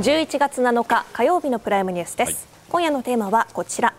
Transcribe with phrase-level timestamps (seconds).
[0.00, 2.36] 11月7日火曜日のプライムニュースです、はい、
[2.70, 3.92] 今夜のテーマはこちら。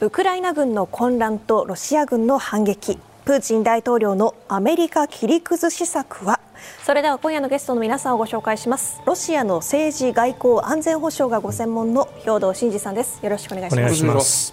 [0.00, 2.98] ウクライナ軍の混乱とロシア軍の反撃。
[3.24, 6.40] プーチン大統領のアメリカ切り崩し策は？
[6.84, 9.00] それでは今夜のゲストの皆さんをご紹介します。
[9.06, 13.20] ロシアの政治外交安全保障がご専門の兵藤真二さんです。
[13.22, 14.52] よろしくお願いします。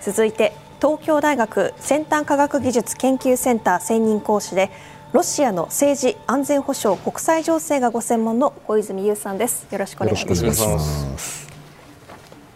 [0.00, 4.70] 続いて東京大学先端科学技術研究センター専任講師で
[5.14, 9.64] ロシアの政治安全保障国際情勢がご専門の小泉優さんです。
[9.70, 10.34] よろしくお願いしま
[10.76, 11.48] す。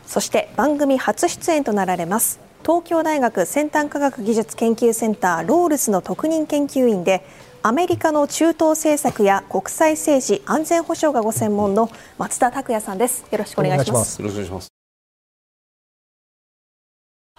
[0.05, 2.41] そして番組初出演となられます。
[2.63, 7.25] 東京大学先端科学技術研究センターロールズの特任研究員で
[7.63, 13.25] アメリカの中東政策や国際政治安全保障がご専門の松田拓也さんです。
[13.31, 14.21] よろしくお願いします。
[14.21, 14.78] よろしくお願いします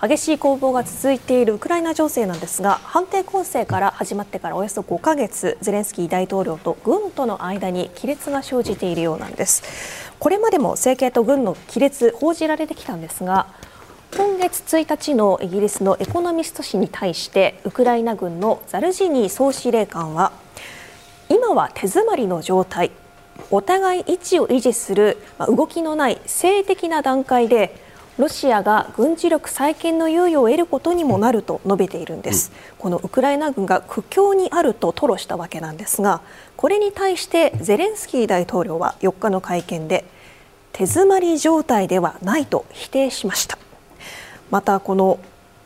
[0.01, 9.61] 激しい攻防が続いているウクライナ情勢なんですが反転攻勢から始まってからおよそ5ヶ月ゼレンスキー大統領と軍との間に亀裂が生じているようなんです。
[10.17, 13.47] これまでも政権と軍の亀裂報じられてきたんですが
[14.15, 20.31] 今月1日のイギリスのエコノミスト紙に対してウクライナ軍のザルジニー総司令官は
[21.27, 22.91] 今は手詰まりの状態。
[23.51, 27.88] お互い位置を維持する動きのない性的な段階で
[28.19, 36.21] ロシアが軍事力再建の猶予を得ることにもなると述べているんです、うん、このウクライナ軍が苦境にあると吐露したわけなんですが
[36.57, 40.03] これに対してゼレンスキー大統領は4日の会見で
[40.73, 43.57] 手詰まり状態ではないと否定しました。
[44.51, 45.19] またこの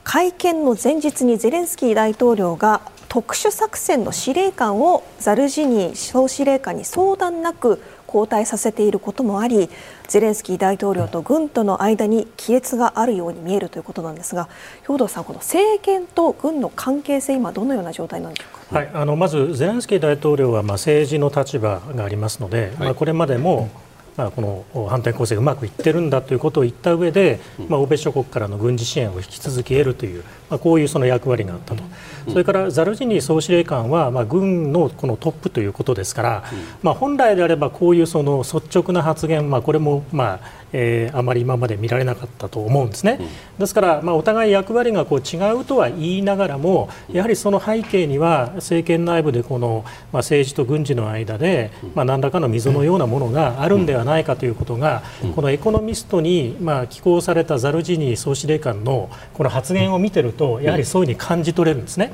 [0.03, 2.81] 会見の前日にゼレンスキー大統領が
[3.13, 9.69] 特殊作戦の司令官をザルジニー総司令官に相談なく交代させていることもあり
[10.07, 14.49] ゼレンスキー大統領と軍との間に亀裂があるように見えるということなんですが
[14.87, 23.69] 兵頭さん、この政権と軍の関係性今どのような状態なんでしょうか、はい、あのまずゼレンスキー大統領はまあ政治の立場がありますので、はい、まあ、これまでも、
[24.17, 24.41] まあ、こ
[24.73, 31.83] の反転攻勢がうまくいってるんだということを言った上で、まあ、欧米諸国からの軍事支援を引き続き得るという、まあ、こういうその役割があったと、
[32.29, 36.43] それからザルジニー総司令官は、まあ、軍のこのトップということですから、
[36.81, 43.19] まあ、本来であればこういうその率直な発言、まあ、これも、まあえー、あまり今まで見られなかったと思うんですね。
[43.59, 55.03] ですから、まあ、お互い役割がこう違うとは言いながらもやはりその背景には政権内部でこの、まあ、政治と軍事の間で、まあ、何らかの溝のようなものがあるんではないかということが
[55.35, 62.12] このエコノミストに、まあ、寄稿されたザルジニー総司令官のこの発言を見てるとやはりそういうふうに感じ取れるんですね。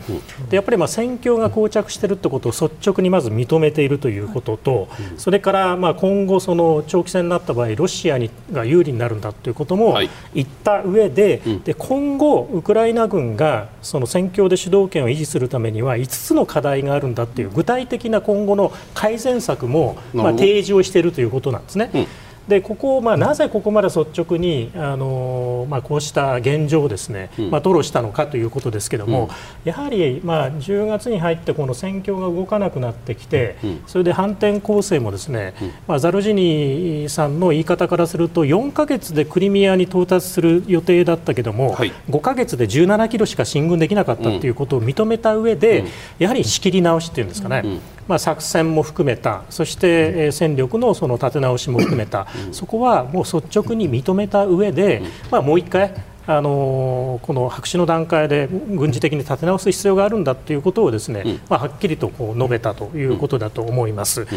[0.50, 4.88] でやっぱりまあ戦況が膠着しているということを率直にまず認めているということと
[5.18, 10.00] それからまあ今後その長期戦になった場合ロシアにが有利になるんだということも
[10.34, 21.92] 言った上ではい、で今後、ウクライナ軍がその戦況で主導権を維持するためには5つの課題があるんだという具体的な今後の改善策もまあ提示をしているということなんですね。
[21.94, 22.08] うん
[22.50, 29.30] でここを、まあ、なぜここまで率直にあの、まあ、こうした現状をですね、まあ、吐露したのかということですけれども、
[29.64, 33.56] やはり、まあ、10月に入ってこの戦況が動かなくなってきて、
[33.86, 35.54] それで反転攻勢もですね、
[35.88, 45.86] まあ、ザルジニーさんの言い方からすると4か月でクリミアに到達する予定だったけども、はい、5か月で17キロしか進軍できなかったということを認めた上で、
[46.18, 47.64] やはり仕切り直しっていうんですかね、
[48.10, 55.94] まあ、作戦も含めたそして、戦力のその立て直しも含めた、そこはもう率直に認めた上で、まあ、もう一回
[56.30, 64.28] あのこの白紙の段階で軍事的に立て直す必要があるんだということをですね、うん、まあ、はっきりとこう述べたということだと思います。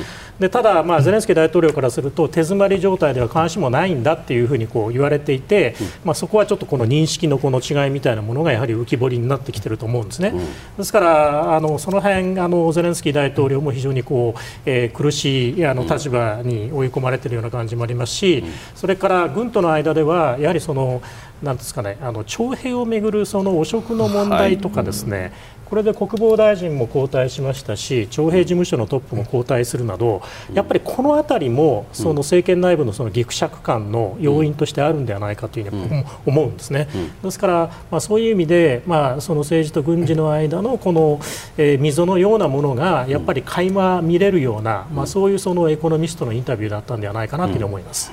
[0.40, 10.32] でただ、まあ、ゼレンスキー大統領からすると手詰まり状態では監視もないんだというふうにこう言われていて、まあ、そこはちょっとこの認識のこの違いみたいなものがやはり浮き彫りになってきていると思うんですね。
[10.78, 18.42] ですからあのその辺あのゼレンスキー大統領も非常にこう、えー、苦しいあの立場に追い込まれているような感じもありますし、
[18.74, 21.02] それから軍との間ではやはりその
[21.42, 25.32] なんですかね、あの徴兵をめぐるその汚職の問題とかですね、はい、
[25.64, 30.22] これで国防大臣も交代しましたし、徴兵事務所のトップも交代するなど、
[30.54, 36.86] やっぱりこの辺りもその政権内部のそのぎくしゃく感の要因としてあるんではないかというふうに思うんですね。
[37.24, 41.18] ですから、まあ、そういう意味で、まあ、その政治と軍事の間のこの、
[41.56, 48.12] えー、溝のようなものがやっぱり垣間見れるような、まあ、そういうそのエコノミストのインタビューだったんではないかなと思います。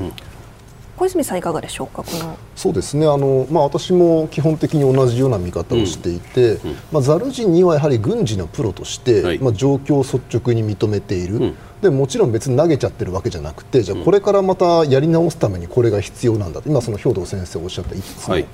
[0.99, 2.37] 小泉さんいかがでしょうかこの？
[2.57, 3.07] そうですね。
[3.07, 6.69] あの、まあ、私も基本的に同じような見方をしていて、うん。
[6.71, 16.67] うん、まあ、ザルジンにはやはり軍事のプロとして、はい、まあ、状況を率直に認めている、うん、でもちろん別に投げちゃってるわけじゃなくてじゃあこれからまたやり直すためにこれが必要なんだと。
[16.67, 18.47] 今その兵藤先生おっしゃった5つの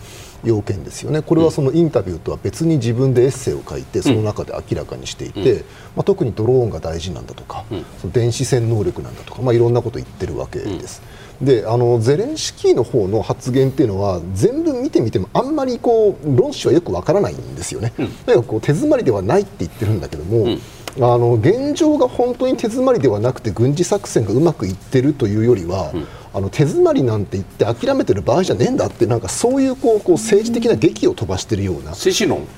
[0.44, 5.66] 要件ですよね、これはそのインタビューとは別に自分でエッセイを書いてその中で明らかにしていて、
[5.96, 7.66] まあ、特にドローンが大事なんだとか、
[8.00, 11.02] その電子戦能力なんだとか、まあ、いろんなことを言ってるわけです。
[11.42, 20.60] であのゼレンスキーの方の発言っていうのは全部見てみてもあんまりこう論旨はよくわからないんですよね、うん、かこう手詰まりではないって言ってるんだけども、うん、
[20.98, 31.96] あの現状が本当に手詰まりではなくて軍事作戦がうまくいってるというよりは、うんあの手詰まりなんて言って諦めてる場合じゃねえんだってなんかそういうこうこう政治的な劇を飛ばしているような。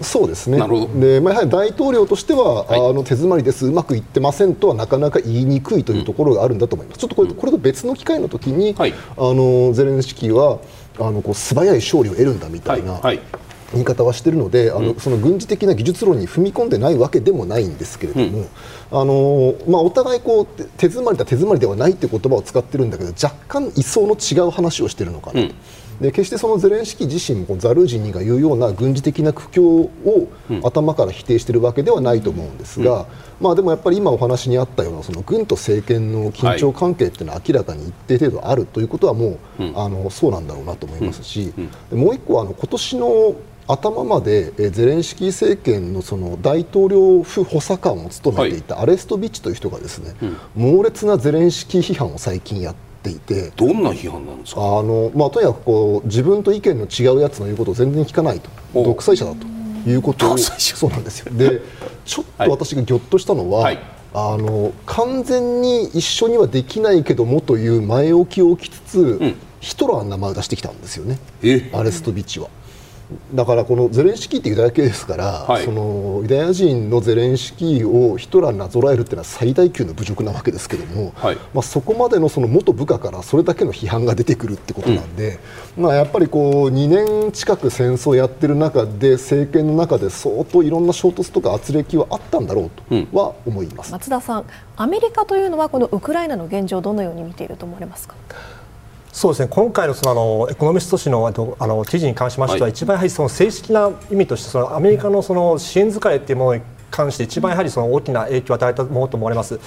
[0.02, 0.58] そうですね。
[1.00, 3.68] で、まあ、やはり大統領としては、はい、あの手詰まりです。
[3.68, 10.60] うまくいってませんとはなかなか言いにくいというところがあるんだと思います、ちょっとこれこれと別の機会の時に、はい、あのゼレンスキーは
[11.00, 12.94] あのこう素早い勝利を得るんだみたいな。
[12.94, 13.20] はい
[13.74, 18.48] 言い方はしているのであの、うん、その軍事的な技術論に踏み込んでないわけでもないんですけれども、うん、
[18.92, 25.40] あのまあ、お互いこう手詰まりだ手詰まりではないという言葉を使ってるんだけど若干位相の違う話をしているのかなと。
[25.40, 25.56] うん。
[26.02, 29.90] で決してそのゼレンスキー自身もザルージニが言うような軍事的な苦境を
[30.64, 33.08] 頭から否定しているわけではないと思うんですが、
[33.42, 41.52] まあ、でもやっぱり今お話にあったようなその軍と政権の緊張関係っていうのは明らかに一定程度あるということはもう、あのそうなんだろうなと思いますし、
[41.92, 43.36] もう一個はあの今年の
[43.68, 53.52] 頭までゼレンスキー政権のその大統領府補佐官を務めていたアレストビッチという人がですね、はい猛烈なゼレンスキー批判を最近やっていて。
[53.56, 54.62] どんな批判なんですか？
[54.62, 58.50] あの、まあ、とにかくこう自分と意見の違うやつの言うことを全然聞かないと。
[58.74, 59.46] 独裁者だと
[59.90, 61.34] いうことをそうなんですよ。
[61.34, 61.62] で
[62.06, 63.80] ちょっと私がぎょっとしたのは、はい、
[64.14, 71.20] あの完全に一緒にはできないけどもという前置きを置きつつ、うん、ヒトラーの名前を出してきたんですよね。
[71.74, 72.48] アレストビッチは。
[73.34, 85.40] だからこのゼレンスキーってユダヤ系ですから、はい、そのユダヤ人のゼレンスキーをヒトラーになぞらえるっていうのは最大級の侮辱なわけですけども、はい、まあ、そこまでのその元部下からそれだけの批判が出てくるってことなんで、
[85.78, 86.90] うん、まあ、やっぱりこう2
[87.24, 94.46] 年近く戦争をやってる中で政権の中で相当いろんな衝突とか圧力はあったんだろうとは思います、うん、松田さん
[94.76, 98.16] アメリカというのはこのウクライナの現状をどのように見ていると思われますか？
[99.18, 99.48] そうですね。
[99.50, 101.26] 今回のそのあのエコノミスト紙の
[101.58, 106.62] あの記事に関しましては、はい、一番やはりその正式な意味としてそのアメリカのその支援疲れっていうものに
[106.98, 109.60] 関して一番やはりその大きな影響を与えたものと思われます。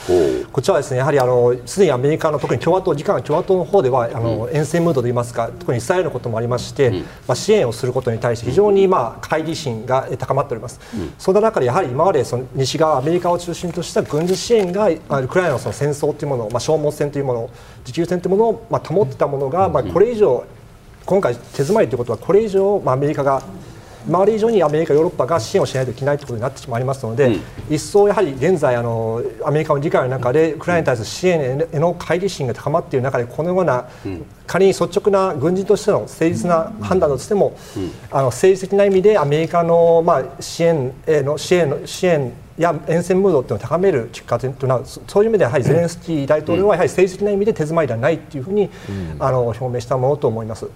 [0.52, 10.80] こちらはですねやはりあのすでにアメリカの特に共和党議会共和党の方ではあの、うん、沿線ムードといいますか特にイスラエルのこともありまして、うん、まあ支援をすることに対して非常にまあ懐疑心が高まっております。
[10.94, 17.50] うん、そんな中でやはり今までその西側アメリカを中心とした軍事支援がウクライナのその戦争というものまあ消耗戦というもの
[17.84, 20.44] 持久戦というものをまあ保ってたものがまあこれ以上
[21.06, 23.42] 今回手詰まりということはこれ以上まあアメリカが
[24.06, 44.84] 周り以上にアメリカ、ヨーロッパが支援をしないといけないということになってしまいますので、うん、一層やはり現在あの、アメリカの議会の中でウクライナに対する支援への乖離心が高まっている中で、このような、うん、仮に率直な軍人としての誠実な判断としても、うん、あの政治的な意味でアメリカの、まあ、支援への支援の支援や沿線ムードというのを高めるきっかけとなる。
[44.84, 48.68] そういう意味でやはりゼレンスキー大統領はやはり政治的な意味で手詰まりではないというふうに、
[49.18, 50.66] あの表明したものと思います。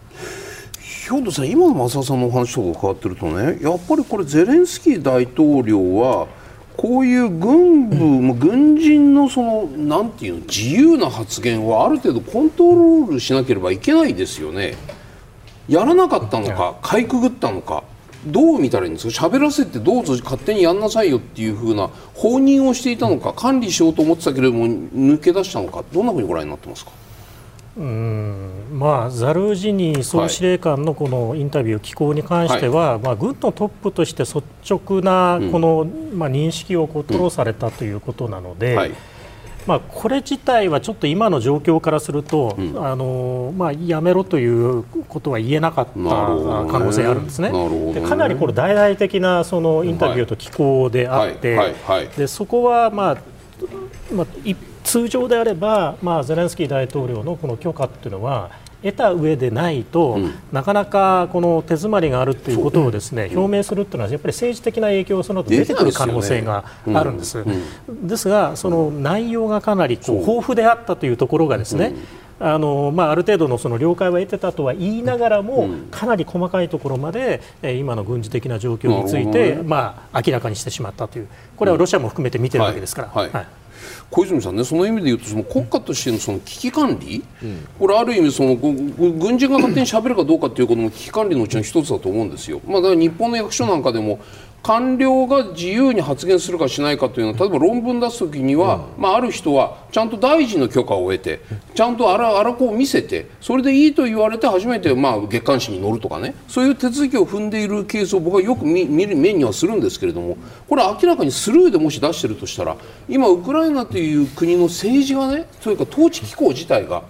[1.10, 6.26] 兵藤さん、今の増田さんのお話とか伺ってるとねやっぱりこれゼレンスキー大統領は
[6.78, 7.98] こういう軍部、う
[8.34, 14.74] ん、軍人のそのなんていうの自由な発言をある程度コントロールしなければいけないですよね。
[15.68, 17.84] やらなかったのか、かいくぐったのか、
[18.26, 26.90] どう見たらいいんですか、喋らせてどうぞ勝手にやんなさいよっていうふうな放任をしていたのか、管理しようと思ってたけれども、抜け出したのか、どんなふうにご覧になってますか？
[27.76, 28.50] うん。
[28.72, 38.78] まあ、ザルージニ総司令官のこのインタビュー、寄稿に関しては、はい、まあ、軍のトップとして率直なこの、うん、まあ、認識をこう吐露されたということなので、うん。
[38.78, 38.92] はい、
[39.66, 47.50] まあ、これ自体はちょっと今の状況からすると、うん、あのまあ、やめろということは言えなかった可能性あるんですね。
[47.50, 47.94] ね。
[47.94, 51.74] でかなりこれ大々的なそのインタビューと寄稿であって、
[52.16, 53.16] でそこは、まあ
[54.12, 58.50] まあ、一通常であれば、まあ、ゼレンスキー大統領のこの許可というのは
[58.82, 67.42] 得た上でないと、うん、なかなかこの手詰まりがあるということをですね、うん、表明するというのはやっぱり政治的な影響がその後出てくる可能性があるんです。
[67.42, 71.94] ですうん、ですがその内容がかなりこう豊富であったというところがですね、
[72.38, 81.28] あのまあ、ある程度のその了解は得てたとは言いながらも、かなり細かいところまで、え今の軍事的な状況について、ね、まあ、明らかにしてしまったという。
[81.56, 83.08] これはロシアも含めて見てるわけですから。
[83.08, 83.46] はい、はい
[84.10, 92.60] 小泉さんねその意味で言うとその国家としてのその危機管理、うん、これある意味その軍人が勝手にしゃべるかどうかということも危機管理のうちの一つだと思うんですよ。
[92.66, 94.20] まあ、だから日本の役所なんかでも
[94.64, 101.40] 官僚が自由に発言するかしないかというのは例えば論文出す時には、まあ、ある人はちゃんと大臣の許可を得て
[101.74, 106.34] ちゃんとあらあらこを見せてそれでいいと言われて初めて、まあ、月刊誌に載るとかね。
[106.48, 117.02] そういう手続きを踏んでいるケースを僕はよく見見る面にはするんですけれどもこれ明らかにスルーでもし出してるとしたら今ウクライナという国の政治がねというか統治機構自体が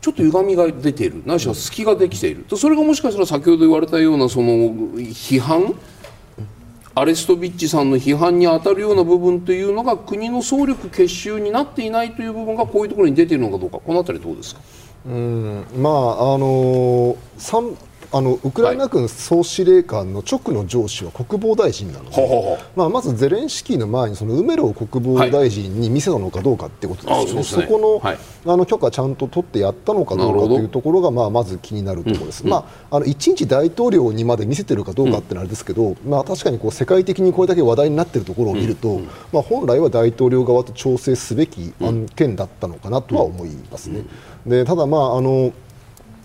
[0.00, 1.20] ちょっと歪みが出ている。
[1.26, 2.46] ないしは隙ができている。
[2.56, 5.74] それがもしかしたら先ほど言われたようなその批判
[6.98, 14.62] アレストビッチさんの批判に当たるような部分というのが国の総力結集になっていないという部分がこういうところに出ているのかどうかこの辺りどうですか？
[15.04, 17.14] うんまああの
[18.12, 28.00] あのウクライナ軍総司令官の直の上司は国防大臣なので、まあ、まずゼレンスキーの前にそのウメロウ国防大臣に見せたのかどうかってことですよね、そこ
[28.44, 39.00] の,、あの許可ちゃんと取ってやったのかどうかというところが、まあ、まず気になるところです、まあ、あの一日大統領にまで見せてるかどうかってあれですけど、まあ、確かにこう世界的にこれだけ話題になっているところを見ると、
[39.32, 44.04] まあ、本来は大統領側と調整すべき案件だったのかなとは思いますね。
[44.46, 45.52] でただまああの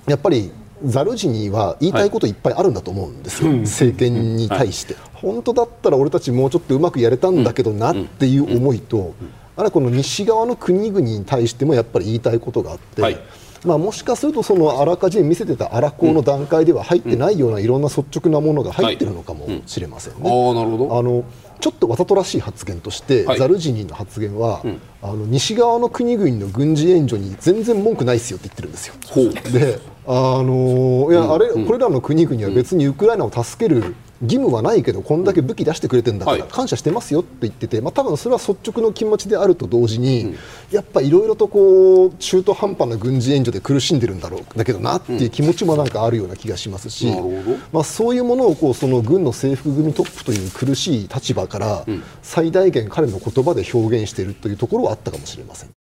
[0.07, 0.51] やっぱり
[0.85, 9.13] ザルジニーは言いたいこといっぱいあるんだと思うんですよ、はい、政権に対して、はい、本当だったら俺たちもうちょっとうまくやれたんだけどなっていう思いと、
[9.55, 13.01] あるいはこの西側の国々に対してもやっぱり言いたいことがあって。
[13.01, 13.19] はい。
[13.63, 20.19] まあ、もしかするとそのあらかじめ見せてた荒工の段階では入ってないようないろんな率直なものが入ってるのかもしれませんね。
[20.21, 20.97] あなるほど。
[20.97, 21.23] あの
[21.59, 28.95] ちょっとわざとらしい発言として、はい、ザルジニーの発言は、うん、あの西側の国々の軍事援助に全然文句ないですよって言ってるんですよ。
[29.51, 40.35] であのいやあれ、これらの国々は別にウクライナを助ける義務はないけどこんだけ武器出してくれてるんだから感謝してますよって言ってて、まあ、多分それは率直の気持ちであると同時に、
[40.71, 47.07] やっぱいろいろとこう中途半端な軍事援助で苦しんでるんだろうだけどなっていう気持ちもなんかあるような気がしますし、
[47.71, 51.85] まあ、そういうものをこうその軍の制服組トップという苦しい立場から
[52.21, 55.80] 最大限彼の言葉で表現しているというところはあったかもしれません。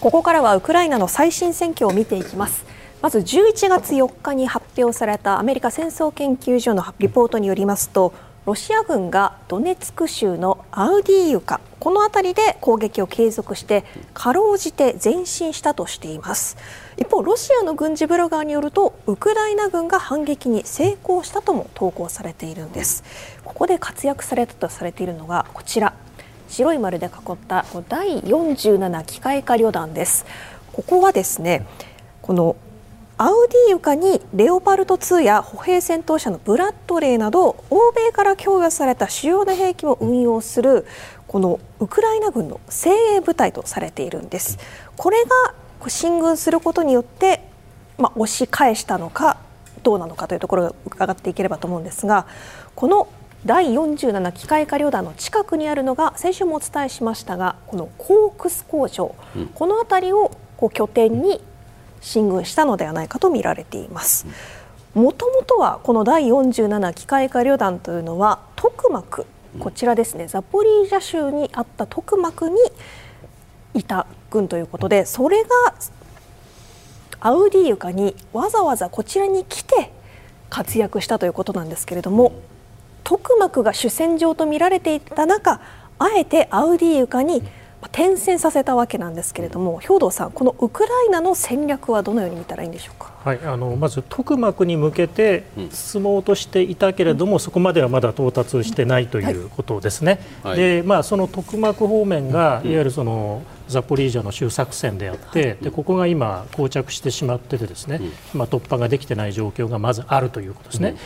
[0.00, 2.64] ここからはウクライナの最新選挙を見ていきます。
[3.02, 8.12] まず11月4日に発表されたアメリカ戦争研究所のリポートによりますと
[8.46, 13.84] ロシア軍がドネツク州のアウディーユカこの辺りで攻撃を継続して
[14.14, 16.56] かろうじて前進したとしています。
[16.96, 23.04] 一方ロシアの軍事ブロガーによるとウクライナ軍が反撃に成功したとも投稿されているんです。
[23.44, 25.92] ここで活躍されたとされているのがこちら。
[26.48, 30.26] 白い丸で囲った第47機械化旅団です
[30.72, 31.66] ここはですね
[32.22, 32.56] この
[33.18, 40.86] アウディーユカにレオパルト2や歩兵戦闘車のブラッドレーなど欧米から供与された主要な兵器を運用する
[41.26, 44.58] このウクライナ軍の精鋭部隊とされているんです。
[44.96, 47.42] これが進軍することによって、
[47.96, 49.38] まあ、押し返したのか
[49.82, 52.26] どうなのかというところを伺っていければと思うんですが
[52.74, 53.08] この
[53.44, 61.40] 第47機械化旅団の近くにあるのが先週もお伝えしましたがこのコークス工場、うん、この辺りをこう拠点に
[62.00, 64.26] 進軍したのではないかと見られています。
[64.94, 69.26] もともとはこの第47機械化旅団というのはトクマク。
[69.58, 70.26] こちらですね。
[70.26, 72.56] ザポリージャ州にあったトクマクに
[73.74, 75.48] いた軍ということでそれが
[77.20, 79.92] アウディーユカにわざわざこちらに来て
[80.48, 82.32] 活躍したということなんですけれども
[83.06, 85.60] トクマクが主戦場と見られていた中
[85.96, 87.40] あえてアウディーユカに
[87.82, 93.12] 転戦させたわけなんですけれども兵頭さんこのウクライナの戦略はどのように見たらいいんでしょうか？
[93.22, 100.18] はい、あのまずトクマクに向けて進もうとしていたけれども、うん、そこまではまだ到達してないということですね。
[100.42, 108.00] はい、で、まあそのトクマク方面が、いわゆるそのザポリージャの州作戦であって、でここが今膠着してしまっててですね、
[108.32, 110.96] まあ突破ができてない状況がまずあるということですね。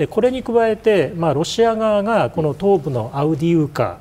[0.00, 3.98] でこれに加えて、まあロシア側がこの東部のアウディウカ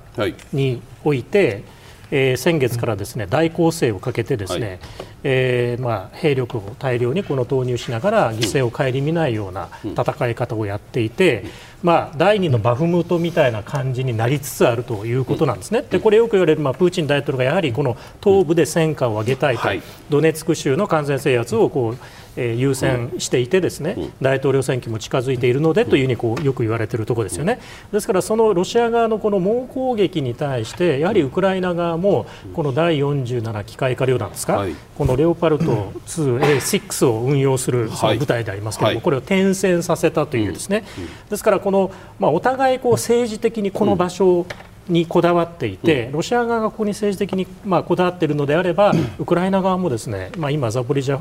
[0.53, 1.63] において、はい
[2.11, 4.79] えー、先月からですね大攻勢をかけてですね、はい、
[5.23, 11.45] えー、まあ、兵力を大量にこの投入しながら犠牲を顧みないような戦い方をやっていて、
[11.83, 15.83] まあ、第2のバフムトみたいな感じになりつつあるということなんですね。
[15.83, 21.97] でこれよく言われる、まあ、プーチン大統領がやはりこの東部で戦果を上げたいと、はい、ドネツク州の完全制圧をこう
[22.39, 27.59] え優先していてですね、大統領選挙も近づいているのでというふうにこうよく言われているところですよね。
[27.91, 40.85] ですからそのロシア側のこの猛攻撃に対してやはりウクライナ側もこの第47機械化旅団ですか、はい、このレオパルト 2A6 を運用するその部隊でありますけれども、これを転戦させたというですね、
[41.29, 44.45] ですからこのまあお互いこう政治的にこの場所を
[44.87, 51.17] にこだわっていて、ロシア側がここに政治的にまあこだわっているのであれば、ウクライナ側もですね、まあ、今、ザポリジャ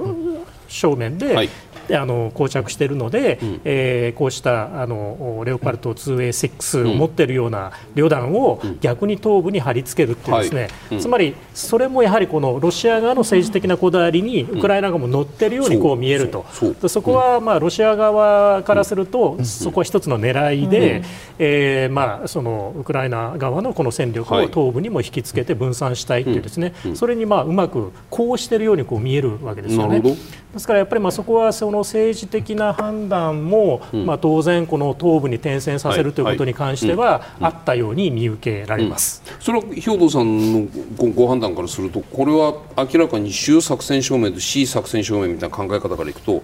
[0.69, 1.49] 正面で、はい。
[1.97, 10.71] あの膠着しているので、うん、えー、こうしたあのレオパルト 2A6 を持っているような旅団を逆に東部に貼り付けるっていうですね、はい。
[10.93, 21.03] うん、つまりそれもやはりこのロシア側の政治的なこだわりにウクライナ側も乗っているようにこう見えると、そそこはまあロシア側からすると、そこは一つの狙いで、
[21.39, 30.03] えー、まあそのウクライナ側のこの戦力を東部にも引きつけて分散したいというですね、それにまあうまくこうしているようにこう見えるわけですよね。
[30.53, 39.23] ですからやっぱりまあそこはその政治的な判断も、まあ当然この東部に転戦させるということに関してはあったように見受けられます。
[39.41, 40.69] それは兵頭さんの
[41.15, 46.43] ご判断からするとこれは明らかに主作戦証明と C 作戦証明みたいな考え方からいくと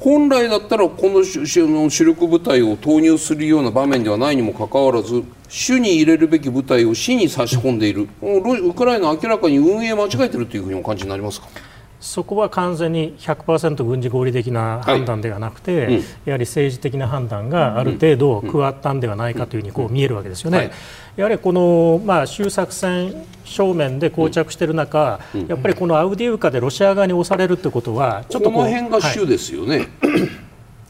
[0.00, 8.08] 本来だったらこの主力部隊を投入するような場面ではないにもかかわらず主に入れるべき部隊を死に差し込んでいる。
[8.22, 11.48] ウクライナ明らかに運営間違えているというふうにお感じになりますか？
[12.00, 20.58] そこは完全に100%軍事合理的な判断ではなくて、はいうん、やはり政治的な判断がある程度加わったんではないかというふうにこう見えるわけですよね。
[20.58, 20.70] はい、
[21.16, 23.14] やはりこの、まあ、終作戦
[23.44, 29.88] 正面で膠着している中、うん、やっぱりこのアウディウカでロシア側に押されるということは、ちょっとこの辺が主ですよね、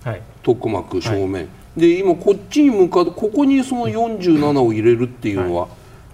[0.04, 5.68] はい、特膜正面、で今、こっちに向かうここにその47を入れるっていうのは、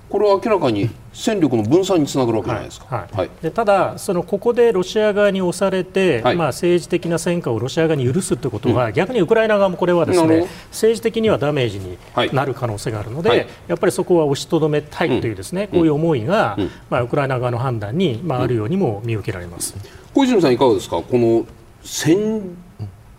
[0.08, 3.16] これは明らかに戦力の分散につながるわけじゃないですか、はい。
[3.16, 11.98] はい、でただ、そのここでロシア側に押されて、はい、まあ、政治的な戦果をロシア側に許すということは、うん、逆にウクライナ側もこれはですね政治的にはダメージに
[12.32, 19.74] なる可能性があるので、やっぱりそこは押しとどめたいというですね、うん、こういう思いが、うん、まあ、ウクライナ側の判断に、まあ、あるようにも見受けられます、
[20.14, 21.46] 小泉さん、いかがですか、この
[21.82, 22.56] 戦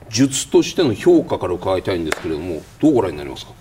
[0.10, 3.52] 術としての評価から伺いたいんですけれども、どうご覧になりますか？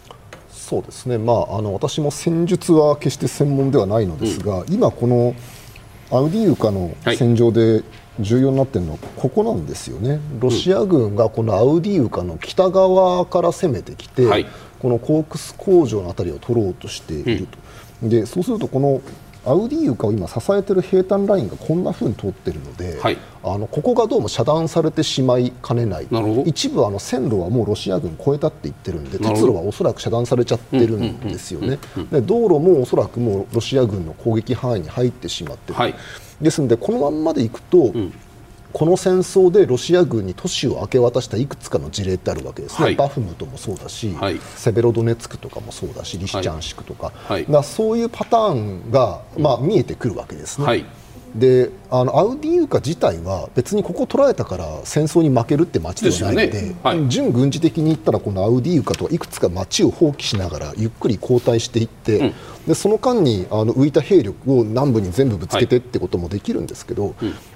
[0.66, 5.36] そうですね、まあ、あの私も戦術は決して専門ではないのですが、うん、今、この
[6.10, 7.84] アウディウカの戦場で
[8.18, 14.46] 重要になっているのはここなんですよね、ロシア軍がこのアウディウカの北側から攻めてきて、はい、
[14.80, 17.58] このコークス工場の辺りを取ろうとしていると、
[18.02, 19.00] うん、でそうするとこの
[19.46, 26.08] アウディーウカを今支えている兵隊ラインがこんなふうに通っているので、はい、あのここがどうも遮断されてしまいかねない
[26.44, 31.78] 一部あの線路はもうロシア軍越えたって言ってるんで鉄路はおそらく遮断されちゃってるんですよね。
[32.10, 35.94] で道路もおそらくもうロシア軍の攻撃範囲に入ってしまってる、はい、
[36.40, 38.12] ですのでこのまんまでいくと、うん
[38.76, 50.84] この戦争でロシア軍に都市を明け渡したいくつかの事例ってあるわけですね、はい、バフムトもそうだし、はい、セベロドネツクとかもそうだしリシチャンシクとか、はい、そういうパターンが、まあ、見えてくるわけですね。
[51.34, 56.76] であのアウディーウカ自体は別にここ取られたから戦争に負けるって街ではないので、ね。
[56.82, 62.34] はい、準軍事的に言ったらこのアウディーウカとはいくつか街を放棄しながらゆっくり後退していって、うん、
[62.66, 67.14] でその間にあの浮いた兵力を南部に全部ぶつけてってこともできるんですけど、はい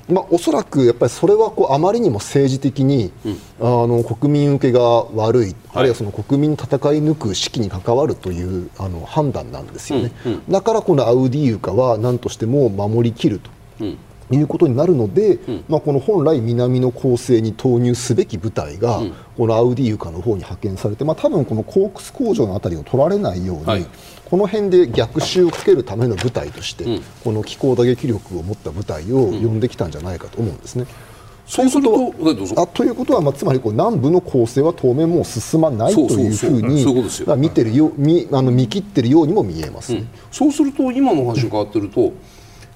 [0.08, 10.12] うん、まあ、おそらくやっぱりそれはこうあまりにも政治的に、うん、あの国民受けが悪い、あるいはその国民の戦い抜く士気に関わるというあの判断なんですよね、
[10.48, 13.50] だからこのアウディーウカは何としても守りきると。
[14.30, 23.86] いうことになるので、うん、まあ、この本来南の攻勢に投入すべき部隊が、うん、このアウディーウカの方に派遣されて、まあ、多分このコークス工場の辺りを取られないように、はい、
[24.24, 30.86] この辺で逆襲をかけるための部隊として、うん、この機構打撃力を持った部隊を呼んできたんじゃないかと思うんですね。
[31.50, 32.14] そうすると
[32.62, 36.84] あということは、まあ、つまりこう南部の攻勢は当面もう進まないというふうに
[37.36, 42.12] 見てるよ見あの見切ってるようにも見えます、ね、そうすると今の話が変わってると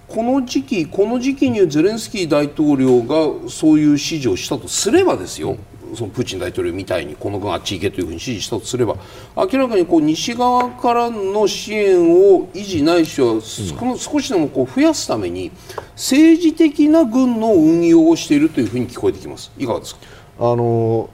[0.06, 5.56] この時期この時期にゼレンスキー大統領がそういう指示をしたとすればですよ、
[5.94, 8.96] そのプーチン大統領みたいにこの軍あっち行けというふうに指示したとすれば
[9.36, 15.50] 明らかにこう西側からの支援を維持ないしは、少しでもこう増やすために
[15.94, 19.50] 政治的な軍の運用をしているというふうに聞こえてきます。
[19.58, 20.00] いかがですか？
[20.38, 21.08] あの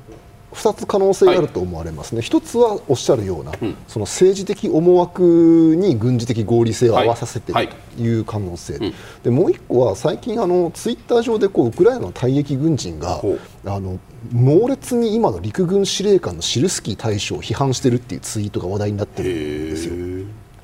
[0.52, 8.20] 2つ可能性があると思われますね、はい、1つはおっしゃるような、うん、その政治的思惑に軍事的合理性を合わさせているとい。
[8.20, 13.20] う可能性、はいはい、でもう1個は最近あの、ツイッター上でこうウクライナの退役軍人が
[13.64, 13.98] あの
[14.32, 19.32] 猛烈に今の陸軍司令官のシルスキー大将を批判しているっていうツイートが話題になってるん
[19.70, 19.94] ですよ。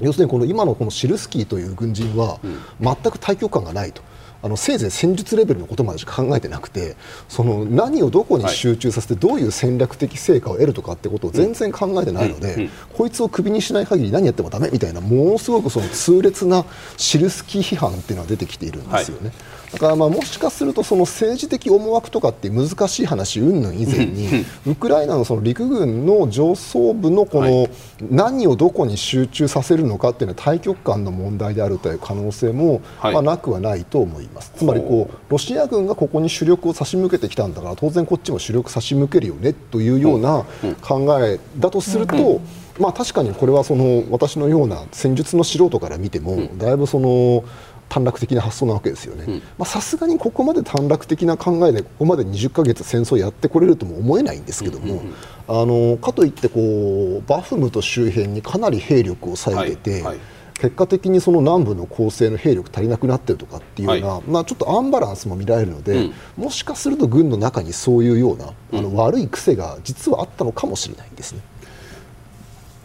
[0.01, 2.39] 要するにこの今のこのシルスキーという軍人は
[2.81, 4.03] 全く対局感がないと。
[4.47, 6.97] あのせいぜい戦術レベルのことまでしか考えてなくて
[7.29, 16.65] その何をどこに集中させてどういう戦略的成果を得るとかってことを全然考えてないので、こいつをクビにしない限り何やってもだめみたいなものすごくその痛烈な
[16.97, 19.29] シルスキー批判っていうのが出てきているんですよね。
[19.29, 19.37] はい
[19.73, 27.69] だからまあもしかするとその政治的思惑とかって難しい話云々以前にウクライナのその陸軍の上層部のこの
[28.09, 34.37] 何をどこに集中させるのかっていうのは大局観の問題であるという可能性もまあなくはないと思います。
[34.37, 40.45] ますつまりこうロシア軍がここに主力を差し向けてきたんだから当然こっちも主力差し向けるよねというような
[40.83, 42.41] 考えだとすると、
[42.79, 47.45] まあ、確かにこれはその私のような戦術の素人から見てもだいぶその
[47.89, 49.43] 短絡的な発想なわけですよね。
[49.65, 55.03] さすがにここまで短絡的な考えでここまで20ヶ月戦争やってこれるとも思えないんですけども、
[55.49, 60.19] あのかといってこうバフムト周辺にかなり兵力を割いてて、はいはい。
[60.59, 71.43] 結果的にその南部の攻勢の兵力足りなくなってるとかっていうような、はい、まあ、ちょっとアンバランスも見られるので、うん、もしかすると軍の中にそういうような、あの悪い癖が実はあったのかもしれないですね。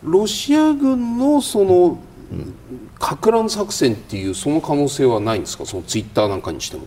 [0.03, 1.99] ロシア軍のその、
[2.31, 2.53] うん、
[3.01, 5.65] か乱作戦っていうその可能性はないんですか？
[5.65, 6.83] そのツイッターなんかにしても。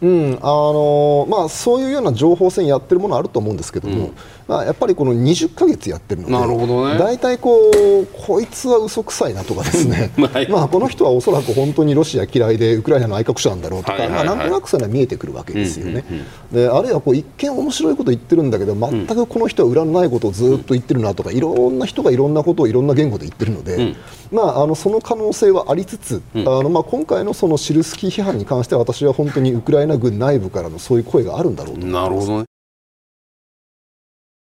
[0.00, 4.14] うんあのまあ、そういうような情報戦やってるものあると思うんですけども、うん、
[4.48, 23.96] まあ、やっぱりこの20か月やってるのでなるほど、ね、大体こうこいつは嘘くさいなとかですね、 はい、まあ、この人はおそらく本当にロシア嫌いでウクライナの愛国者なんだろうとか、はいはいはい、まあ、なんとなくそれは見えてくるわけですよね、うんうんうん、であるいはこう一見面白いこと言ってるんだけど全くこの人は裏のないことをずっと言ってるなとかいろんな人がいろんなことをいろんな言語で言ってるので、うん、
[24.30, 31.86] まあ、あのその可能性はありつつ、あのまあ、今回のそのシルスキー批判に関しては私は本当にウクライナ軍内部からのそういう声があるんだろうと。
[31.86, 32.44] なるほど、ね、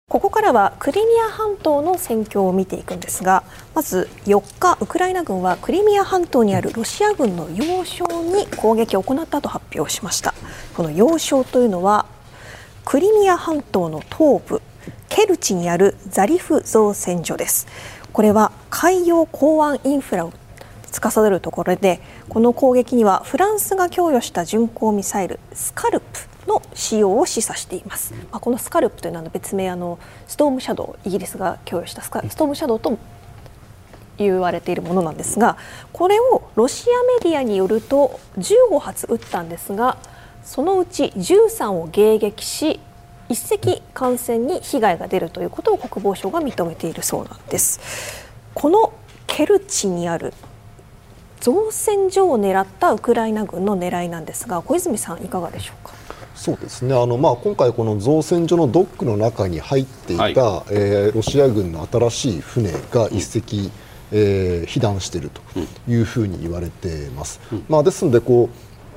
[0.09, 10.35] ここからはクリミア半島の戦況を見ていくんですがまず4日ウクライナ軍はクリミア半島にあるロシア軍の要衝に攻撃を行ったと発表しました。
[10.75, 12.05] この要衝というのは
[12.85, 14.61] クリミア半島の東部
[15.09, 17.65] ケルチにあるザリフ造船所です。
[18.11, 20.33] これは海洋港湾インフラを
[20.91, 26.05] 司るところでこの攻撃にはフランスが供与した巡航ミサイルスカルプ
[26.47, 32.97] の使用を示唆しています、まあ、このスカルプというのは別名あのストームシャドウイギリスが供与したストームシャドウと
[34.17, 35.57] 言われているものなんですが
[35.91, 39.97] これをロシアメディアによると15発撃ったんですが
[40.43, 42.79] そのうち13を迎撃し
[43.29, 47.79] 一隻艦船に被害が出るということを国防省が認めているそうなんです。
[48.53, 48.93] この
[49.25, 50.33] ケルチにある
[51.39, 55.93] 造船所を狙ったウクライナ軍の狙いなんですが小泉さんいかがでしょうか？
[56.43, 56.93] そうですね。
[56.93, 60.35] あの、まあ、今回、この造船所のドックの中に入っていた、はい、
[60.71, 63.71] えー、ロシア軍の新しい船が1隻、うん、
[64.11, 65.41] えー、被弾していると
[65.87, 67.39] いうふうに言われています。
[67.49, 68.49] うん、まあ、ですのでこ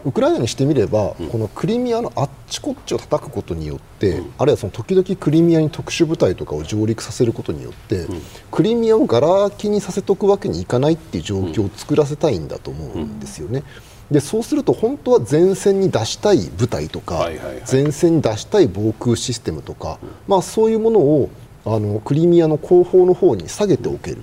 [0.04, 13.62] うウクライナにしてみれば、うん、このクリミアのあっちこっちを叩くことによって、うん、あるいはその時々クリミアに特殊部隊とかを上陸させることによって、うん、クリミアをがら空きにさせておくわけにいかないっていう状況を作らせたいんだと思うんですよね。
[14.10, 17.28] でそうすると本当は前線に出したい部隊とか、
[17.70, 21.30] 前線に出したい防空システムとか、まあ、そういうものを
[21.64, 24.22] あのクリミアの後方の方に下げておける。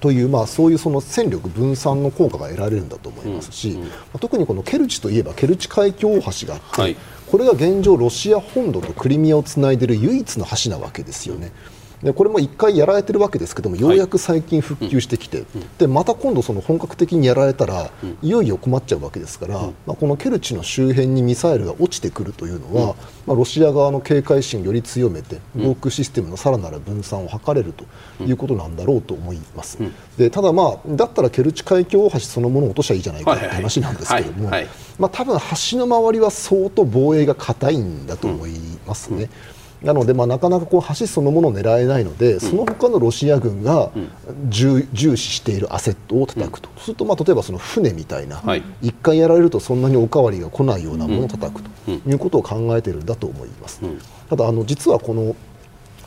[0.00, 11.52] という、まあ、そういうその戦力分散の効果が得られるんだと思いますし、うんうん、特にこのケルチといえばケルチ海峡大橋があって、はい、これが現状ロシア本土とクリミアをつないでいる唯一の橋なわけですよね。
[12.04, 15.44] でこれも1回やられてるわけですけどもようやく最近復旧してきて、
[15.78, 22.94] でまた今度その本格的にやられたら、うん、いよいよ困っちゃうわけですから、うん、まあ、このケルチの周辺にミサイルが落ちてくるというのは、
[23.26, 27.86] まあ、ロシア側の警戒心をより強めて防空システムのさらなる分散を図れると
[28.22, 29.78] いうことなんだろうと思います。
[30.18, 34.50] でただ、まあ、だったらケルチ海峡大橋そのものを落としゃいいじゃないかって話なんですけども、
[34.98, 35.38] まあ、多分
[35.70, 38.52] 橋の周りは相当防衛が硬いんだと思い
[38.86, 39.30] ますね。
[39.84, 43.90] なので、まあ、なかなかこう橋そのものを狙えないので、その他のロシア軍が
[44.48, 53.80] 重重視しているアセットを叩くと、すると、まあ、例えばその船みたいな、はい、1回やられるとそんなにおかわりが来ないようなものを叩くということを考えているんだと思います。
[54.30, 55.36] ただあの実はこの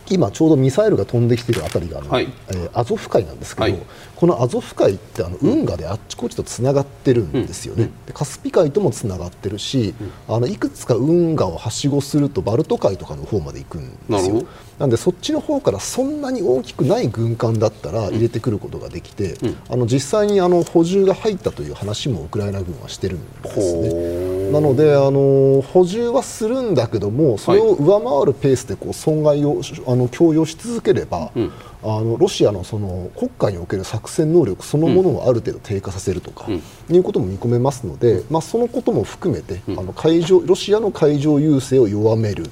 [0.10, 3.82] 今ちょうどミサイルが飛んできているあたりがあの、はい、えー、アゾフ海なんですけど、はい、
[4.18, 9.94] このアゾフ海ってあの運河であっちこっちとつながってるんですよね、うん、カスピ海ともつながってるし、
[10.28, 14.44] うん、あのいくつか運河をはしごするとバルト海とかの方まで行くんですよ。
[14.80, 24.52] なんでそっちの方からそんなに大きくない軍艦だったら入れてくることができて、うん、あの実際にあの補充が入ったという話もウクライナ軍はしてるんですね。
[24.52, 31.52] なのであの補充はするんだけどもそれを上回るペースでこう損害をあの供与し続ければ、うん、
[31.90, 42.50] あのロシアのその国家における作戦能力そのものをある程度低下させるとか、うん、いうことも見込めますので、まあ、そのことも含めて、あの海上ロシアの海上優勢を弱める。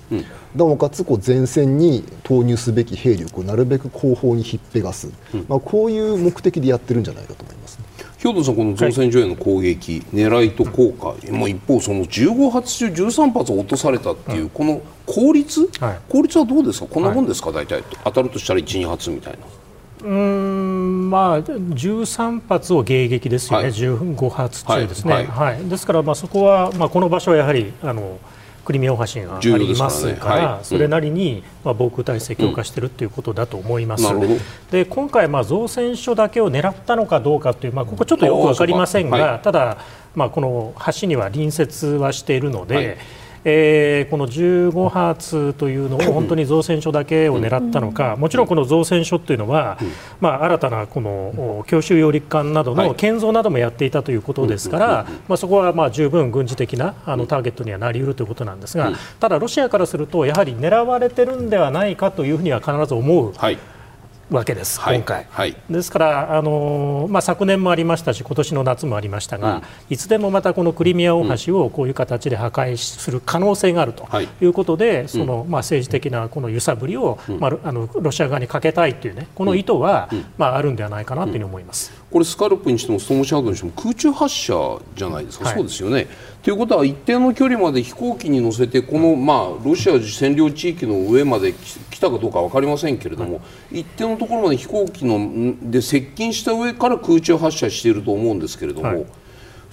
[0.55, 7.84] なおかつこう前線に投入すべき兵力をなるべく後方にひっぺがす、うん、まあ、こういう目的でやってるんじゃないかと思います、ね、
[8.25, 19.39] 兵頭さん、この造船所への攻撃、はい、狙いと効果、まあ、一方、その15発中13発落とされたっていう、この効率、はい、効率はどうですか、こんなもんですか、はい、大体、当たるとしたら1、2発みたいな。
[20.03, 25.55] うんまあ、13発を迎撃ですよね、はい、15発中ですね、はい、はい。
[25.55, 28.19] はい、ですから、まあ、そこは、まあ、この場所はやはりあの
[28.65, 34.05] クリミア大橋がありますから、ねはい、それなりに、まあ、防空体制強化しているということだと思います。
[34.07, 34.39] うん、
[34.71, 39.77] で今回、まあ、造船所だけを狙ったのかどうかという、まあ、ここちょっとよく分かりませんが、ただ、
[40.15, 42.97] まあ、この橋には隣接はしているので、
[43.47, 49.77] えー、この15発というのを本当に造船所だけを狙ったのか、もちろんこの造船所というのは、
[50.19, 63.31] まあ、新たなこの強襲揚陸艦などの建造などもやっていたということですから、まあ、そこはまあ十分軍事的なあのターゲットにはなりうるということなんですが、ただ、ロシアからすると、やはり狙われてるんではないかというふうには必ず思う。
[63.33, 63.57] はい
[64.31, 65.27] わけです、今回。
[65.29, 74.07] はい、ですからあの、まあ、昨年もありましたし今年の夏もありましたが、うん、いつでもまたこのクリミア大橋をこういう形で破壊する可能性があると
[74.41, 74.45] い。
[74.45, 81.91] うことで、はい、そのまあ、政治的なこの揺さぶりを、うん、まあ、あのロシア側にかけたいという、ね、この意図は、うん、まあ、あるんではないかなというふうに思います。
[82.15, 86.07] これスカルプにしてもストームシャードにしても空中発射じゃないですか、はい、そうですよね。
[86.43, 91.51] ということは一定の距離まで飛行機に乗せてこの、まあ、ロシア占領地域の上まで
[91.91, 99.05] 来たかどうか分かりませんけれども、一定のところまで飛行機ので接近した上から空中発射していると思うんですけれども、はい、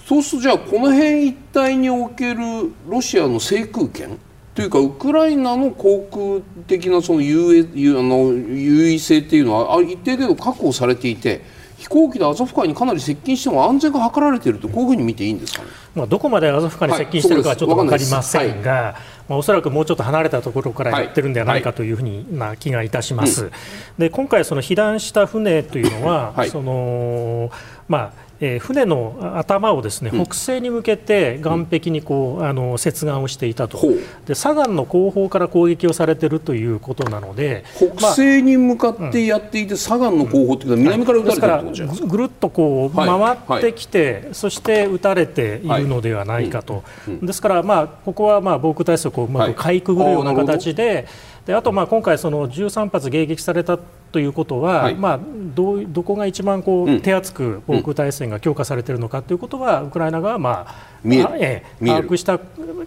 [0.05, 2.41] そうするとじゃあこの辺一帯における
[2.89, 4.19] ロシアの制空権？
[4.53, 11.41] というかウクライナの航空的なその優位性っていうのは一定程度確保されていて
[11.83, 15.67] 飛行機でアゾフ海にかなり接近しても安全が図られているとこういうふうに見ていいんですかね？
[15.95, 18.93] まあ、どこまでアゾフ海に接近しているかはちょっと分かりませんが、はい、
[19.29, 21.91] まあ、おそらくもうちょっと離れたところからやってるんではないかとい。
[21.91, 23.51] うふうに、まあ、気がいたします。
[23.97, 27.51] で今回、その被弾した船というのは、その
[27.87, 33.79] まあえー、船の頭をですね、北西に向けて岸壁にこう、あの接岸をしていたと、
[34.25, 46.83] で左岸の後方から攻撃をされているということなので、北西に向かってやっていて、左岸の後方というのは南から撃たれてるってことぐるっとこう回ってきて、そして撃たれているのではないかと、
[47.21, 49.83] ですから、まあ、ここはまあ防空体制をうまくかい。
[49.83, 51.05] くぐるような形で、
[51.45, 55.19] であとまあ今回、その13発迎撃されたということは、はい、まあ、
[55.55, 62.39] どうどこが一番こう、うん、手厚く防空体制が強化されているのかということは、ウクライナ側は、まあ見えええ、把握した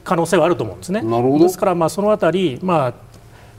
[0.04, 1.02] 可能性はあると思うんですね。
[1.38, 2.94] ですから、まあ、そのあたり、まあ、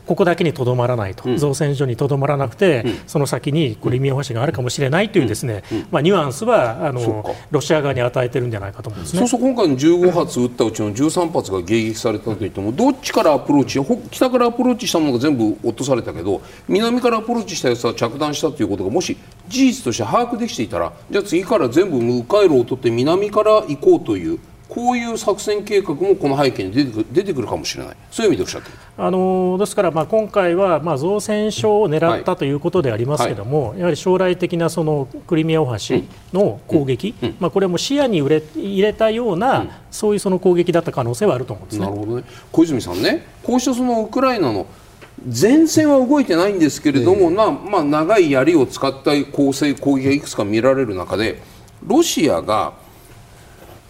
[0.08, 9.20] ここだけにとどまらないと、うん、造船所にとどまらなくて、うん、その先にクリミア橋があるかもしれないというですね、うん、まあ、ニュアンスはあのロシア側に与えてるんじゃないかと思うんですね。
[9.20, 19.18] そうすると今回の15発撃ったうちの13発が迎撃されたといっても、どっちからアプローチ、北からアプローチしたものが全部落とされたけど、南からアプローチしたやつは着弾したということがもし
[19.50, 24.40] 事実として把握できていたら、じゃあ次から全部迂回路を取って南から行こうという。
[24.70, 28.78] こういう作戦計画もこの背景に出てくる出てくるかもしれない、そういう意味でおっしゃってる。
[28.98, 35.96] あのですから、まあ、今回は、まあ、造船所を狙ったということでありますけれども、はい、やはり将来的なそのクリミア大橋
[36.34, 42.24] の攻撃、うんうん、まあ、これも視野に入れ入れたような、うん、そういうその攻撃だった可能性はあると思うんです、ね、なるほどね。
[42.52, 44.66] 小泉さんね、こうしたそのウクライナの
[45.26, 51.42] 前線は動いてないんですけれども、えー、まあまあ、長い槍を使った攻勢攻撃がいくつか見られる中で
[51.86, 52.74] ロシアが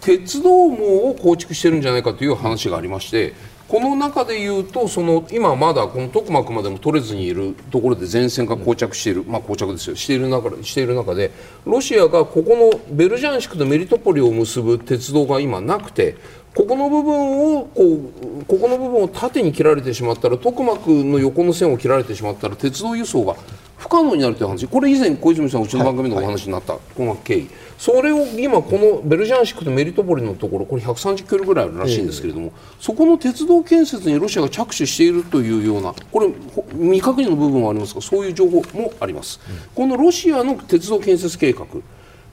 [0.01, 3.33] 鉄道網を構築してるんじゃないかという話がありまして
[3.67, 9.95] この中でいうとその今まだこのトクマクまでも取れずにいるところで前線が膠着している、まあ、膠着ですよ。
[9.97, 11.31] している中している中で
[11.65, 16.15] ロシアがここのベルジャンシクとメリトポリを結ぶ鉄道が今なくて
[16.55, 23.36] ここの部分をこうここの部分を縦に切られてしまったらトクマクの横の線を切られてしまったら鉄道輸送が
[23.75, 24.65] 不可能になるという話。
[24.65, 27.49] これ以前小泉さんうちの番組のお話になった、はい、この経緯。
[27.77, 36.27] それを今このベルジャンシクとメリトポリのところこれ130キロぐらいあるらしいんですけれども、えー、そこの鉄道建設にロシアが着手しているというようなこれ
[36.73, 41.65] 未確認の部分はありますがそういう情報もあります、うん、このロシアの鉄道建設計画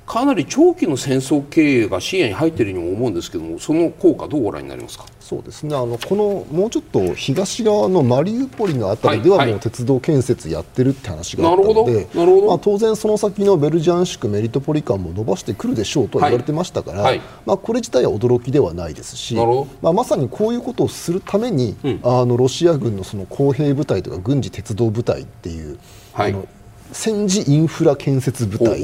[0.07, 5.07] かなり長期の戦争経営が視野に入っているようにも思うんですけどもその効果どうご覧になりますか？
[5.19, 5.75] そうですね。
[5.75, 17.19] あのこのもうちょっと東側のマリウポリのあたりではもう鉄道建設やってるって話があったので、まあ、当然その先のベルジャンシクメリトポリ間も伸ばしてくるでしょうと言われてましたから、はい。
[17.19, 19.35] はい、まあ、これ自体は驚きではないですし、
[19.81, 25.79] まあ、まさにこういうことをするために、うん、あのロシア軍のその公兵部隊とか軍事鉄道部隊っていう、
[26.12, 26.47] はい、あの
[26.94, 28.83] 戦時インフラ建設部隊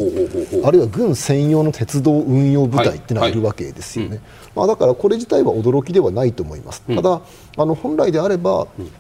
[0.65, 7.21] あるいは軍専用の鉄道運用部隊っていうのがいるわけですよね、はいはいまあ、だからこれ自体は驚きではないと思います、うん、ただ
[7.57, 8.91] あの本来であれば、うん。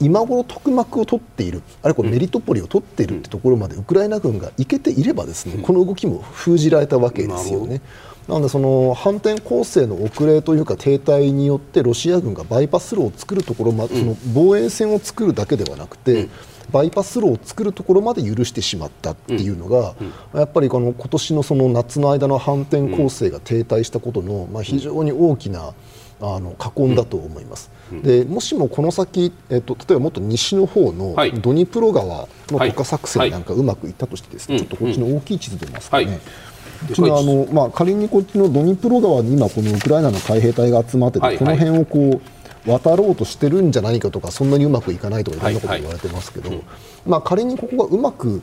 [0.00, 7.80] 今頃特幕を取っているあるいはメリトポリを取っているってところまでウクライナ軍が行けていればですね、この動きも封じられたわけですよね。
[8.28, 16.28] なのでその反転攻勢の遅れというか停滞によってロシア軍がバイパス路を作るところま、その防衛線を作るだけではなくて、
[16.74, 19.94] バイパス路を作るところまで許してしまったっていうのが、
[20.34, 25.72] やっぱりこの今年のその夏の間の反転攻勢が停滞したことの、まあ、非常に大きな
[26.20, 27.70] あの禍根だと思います、
[28.02, 36.18] でもしもこの先、えっと、例えばもっと西の方のドニプロ川の渡河作戦なんかうまくいったとしてですね、ちょっとこっちの大きい地図出ますかね。
[36.90, 42.33] うちのあの、まあ、仮にこっちのドニプロ川に今このウクライナの海兵隊が集まってて、この辺をこう
[42.66, 46.50] 渡ろうとしてるんじゃないかとかそんなにうまくいかないとかいろんなこと言われてますけど、
[47.06, 48.42] まあ、仮にここがうまく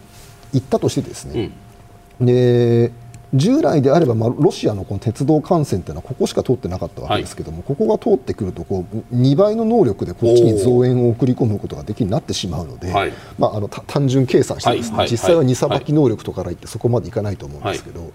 [0.54, 1.52] いったとしてですね、
[2.20, 2.92] で
[3.34, 12.92] 従来であれば、まあ、ロシアのこの鉄道幹線というのはここしか通ってなかったわけですけども、はい、ここが通ってくるとこう2倍の能力でこっちに増援を送り込むことができるようになってしまうので、
[13.40, 18.12] まあ、あの単純計算してですね、実際は荷さばき能力とかからいってそこまでいかないと思うんですけど、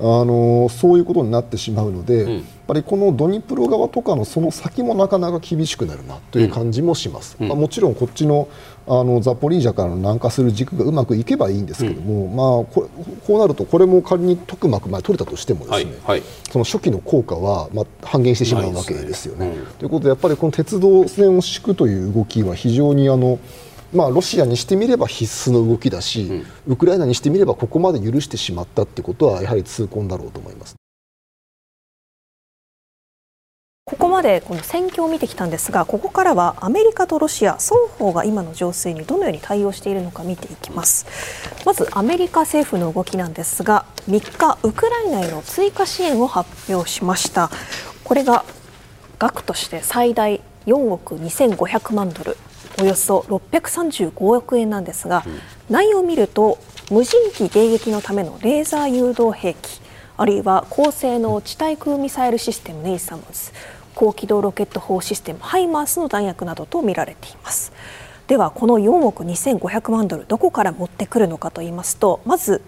[0.00, 8.48] あのそういうことになってしまうので、うん、やっぱりこのドニプロ側とかのその先もなかなか厳しくなるなという感じもします、うん、まあ、もちろんこっちの
[8.86, 12.88] あのザポリージャからの南下する軸がうまくいけばいいんですけども、うん、まあ、こ
[13.26, 15.86] こうなるとこれも仮にトクマクまで取れたとしてもですね、はい。
[16.04, 19.50] はい、その初期の効果はまあ半減してしまうわけですよね。
[19.50, 23.38] ねということでやっぱりこの鉄道線を敷くという動きは非常にあの
[23.92, 30.76] まあ、ロシアにしてみれば必須の動きだし、うん、ウクライナにしてみればここまで許してしまったということはやはり痛恨だろうと思います。
[33.90, 41.06] ここまでこの戦況を見てきたんですがここからはアメリカとロシア双方が今の情勢にどのように対応しているのか見ていきます。
[41.66, 47.50] まずアメリカ政府の動きなんですが3日ウクライナへの追加支援を発表しました。
[48.04, 48.44] これが
[49.18, 52.36] 額として最大4億2500万ドル
[52.80, 55.24] およそ635億円なんですが、
[55.68, 56.58] 内容を見ると
[56.90, 59.80] 無人機迎撃のためのレーザー誘導兵器
[60.16, 63.52] あるいは高性能地対空ミサイルシステムネイサムズ
[63.94, 67.72] 高機動ロケット砲システムハイマースの弾薬などと見られています。
[68.26, 72.62] ではこの4億2500万ドルどこから持ってくるのかと言いますとまず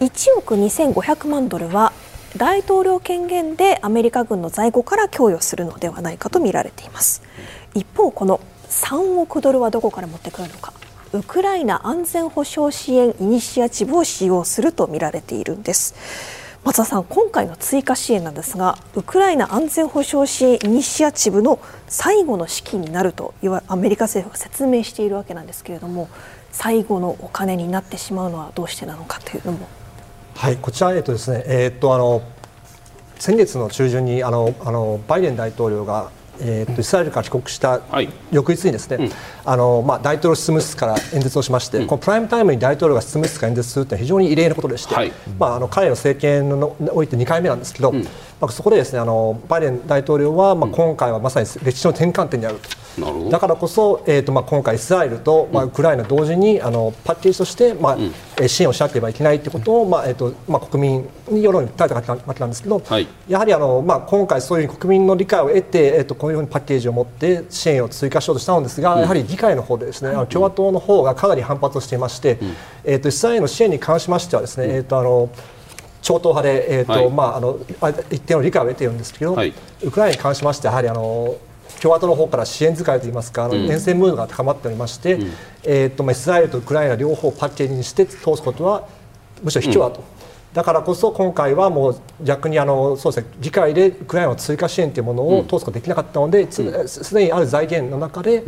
[0.00, 1.92] 1億2500万ドルは
[2.36, 7.22] 大統領権限でアメリカ軍の在庫から供与するのではないかと見られています。
[7.74, 8.40] 一方この
[8.78, 10.72] 3億ドルはどこから持ってくるのか。
[11.12, 15.94] ウクライナ安全保障支援イニシアチブを使用すると見られているんです。
[16.64, 23.32] 松田さん今回の追加支援なんですがウクライナ安全保障支援イニシアチブの最後の資金になると
[23.68, 26.08] アメリカ政府が説明しているわけなんですけれども
[26.50, 29.68] 最後のお金になってしまうのはどうしてなのかというのも。
[30.34, 32.22] はいこちらえっとですねえー、っとあの
[33.18, 36.10] 先月の中旬にあのあのバイデン大統領が
[36.40, 37.80] えーと、イスラエルから帰国した
[38.30, 39.12] 翌日にですね、はいうん、
[39.44, 48.08] あのまあ、大統領執務室から演説をしまして、うん、このプライムタイムに大統領が執務室から演説するというのは非常に異例なことでして、はい、まあ、あの彼の政権において2回目なんですけど、うん、ま
[48.42, 52.87] あ、そこでですねあのバイデン大統領は、まあ、今回はまさに歴史の転換点であると。
[53.30, 62.02] だからこそ、えーとまあ、今回、イスラエルと、まあ、ウクライナ同時にあのパッケージとして、まあうん、支援をしなければいけないということを、まあえーとまあ、国民に世論に訴えたわ
[62.34, 72.38] けなんですけど、はい、やはりあの、まあ、今回、そういう国民の理解を得て、えーと、こういうふうにパッケージを持って支援を追加しようとしたのですが、うん、やはり議会の方でですね、うん、共和党の方がかなり反発をしていまして、
[72.84, 75.30] えーと、イスラエルの支援に関しましてはですね、えーとあの
[76.00, 77.58] 超党派で、えーと、はい、まあ、あの
[78.10, 81.36] 一定の理解を得ているんですけど、はい、ウクライナに関しましてやはりあの
[81.80, 85.32] 共和党の方から支援使いといいますか、あの連戦ムードが高まっておりまして、うん、
[85.64, 88.88] えーとまあ、イスラエルとウクライナ両方パッケージにして通すことは
[89.42, 90.18] むしろ卑怯だと。
[90.54, 98.42] だからこそ今回はもう逆にあのそうですね議会でウクライナの追加支援というものを通すことができなかったので、すでにある財源の中で、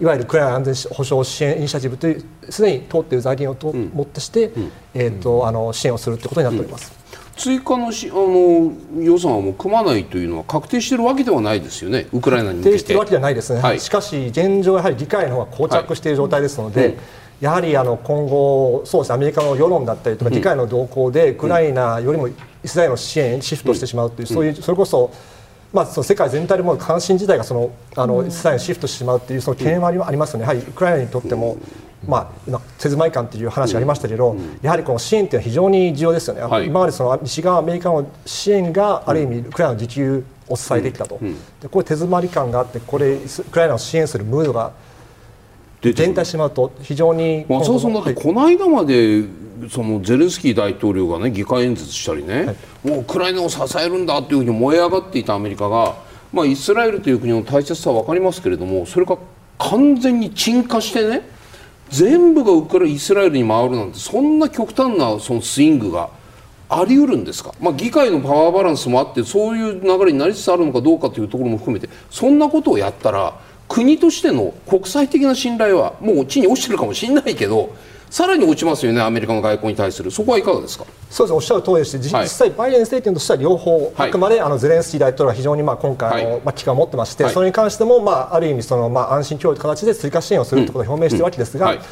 [0.00, 4.50] いわゆるウクライナ安全保障支援イニシアチブというすでに通っている財源をと、もってして、
[4.94, 6.92] えー、とあの支援をするということになっております。
[7.36, 16.90] 追加のしあの予算はもう組まないというのは確定しているわけではないですよね、ウクライナに確定しているわけではないですね、はい、しかし、現状、やはり議会の方が膠着している状態ですので、はい。
[16.90, 16.98] うん、
[17.40, 25.10] やはりあの今後、そうですアメリカの世論だったりとか、議会の動向で、ウクライナよりもイスラエルの支援にシフトしてしまうという、そういう、それこそ、
[25.72, 31.56] まあ、その世界全体でも関心自体がそのあのイスラエルにシフトしてしまうというその懸念はありますよね、やはりウクライナにとっても、
[32.08, 43.18] まあ、今、手詰まり感という話がありましたけど、うん、やはりこの支援というのは非常に重要ですよね、はい、今までその西側、アメリカの支援がある意味、ウクライナの自給を支えてきたと、うん、でこれ、手詰まり感があって、これ、ウ
[43.50, 44.72] クライナを支援するムードが
[45.80, 49.24] 全体してしまうと、非常に松尾さん、だってこの間まで、
[49.70, 52.56] そのゼレンスキー大統領が、ね、議会演説したりね、はい、
[52.88, 55.94] もうウクライナを支えるんだというふうに燃え上がっていたアメリカが、
[56.32, 59.16] まあ、イスラエルという国の大切さは分かりますけれども、それが
[59.58, 61.22] 完全に鎮火してね、
[61.90, 66.10] 全部がウクライイスラエルに回るなんてそんな極端なそのスイングが
[66.68, 77.74] あり得るんですか、まあ、議会のパワーバランスもあってそういう流れになりつつあるのかどうかというところも含めてそんなことをやったら国としての国際的な信頼はもう地に落ちてるかもしれないけど
[78.14, 80.84] さらに落ちますよね、アメリカの外交に対する、そこはいかがですか？
[81.10, 91.72] そうですおっしゃる通りでして、実際、バイデン政権としては両方、はい、あくまであのゼレンスキー大統領は非常にまあ今回の、はい、まあ、期間を持ってまして、はい、それに関しても、まあ、ある意味その、まあ、安心供与という形で追加支援をするということを表明しているわけですが。
[91.72, 91.82] うんうん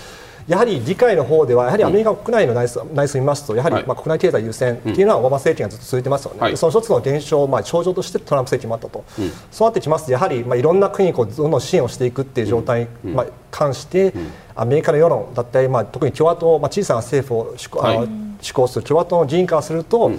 [0.46, 14.14] やはり議会の方ではやはりアメリカ国内の内政を見ますとやはりまあ国内経済優先というのはオバマ政権がずっと続いてますよね、はい、その一つの現象、まあ、症状としてトランプ政権もあったと、うん、そうなってきますとやはりまあいろんな国にこうどんどん支援をしていくっていう状態に、まあ、関して、
[14.54, 18.08] アメリカの世論だったり、まあ、特に共和党、まあ、小さな政府を施行,、はい、
[18.40, 20.10] 施行する共和党の議員からすると、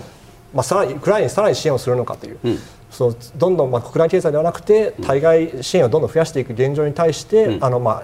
[0.54, 2.40] まあ、さらにウクライナにさらに支援をするのかという。
[2.94, 8.04] そうどんどんまあ国内経済ではなくて対外支援をどんどん増やしていく現状に対して、あのまあ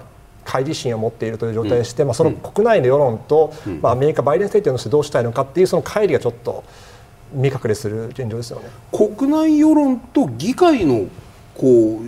[0.50, 6.64] 開示心を持っているという状態でして、うん、まあ、その国内の世論と、うん、まあ、アメリカ、バイデン政権としてどうしたいのかっていうその乖離がちょっと
[7.32, 8.68] 見隠れする現状ですよね。
[8.90, 11.06] 国内世論と議会の
[11.54, 12.02] こう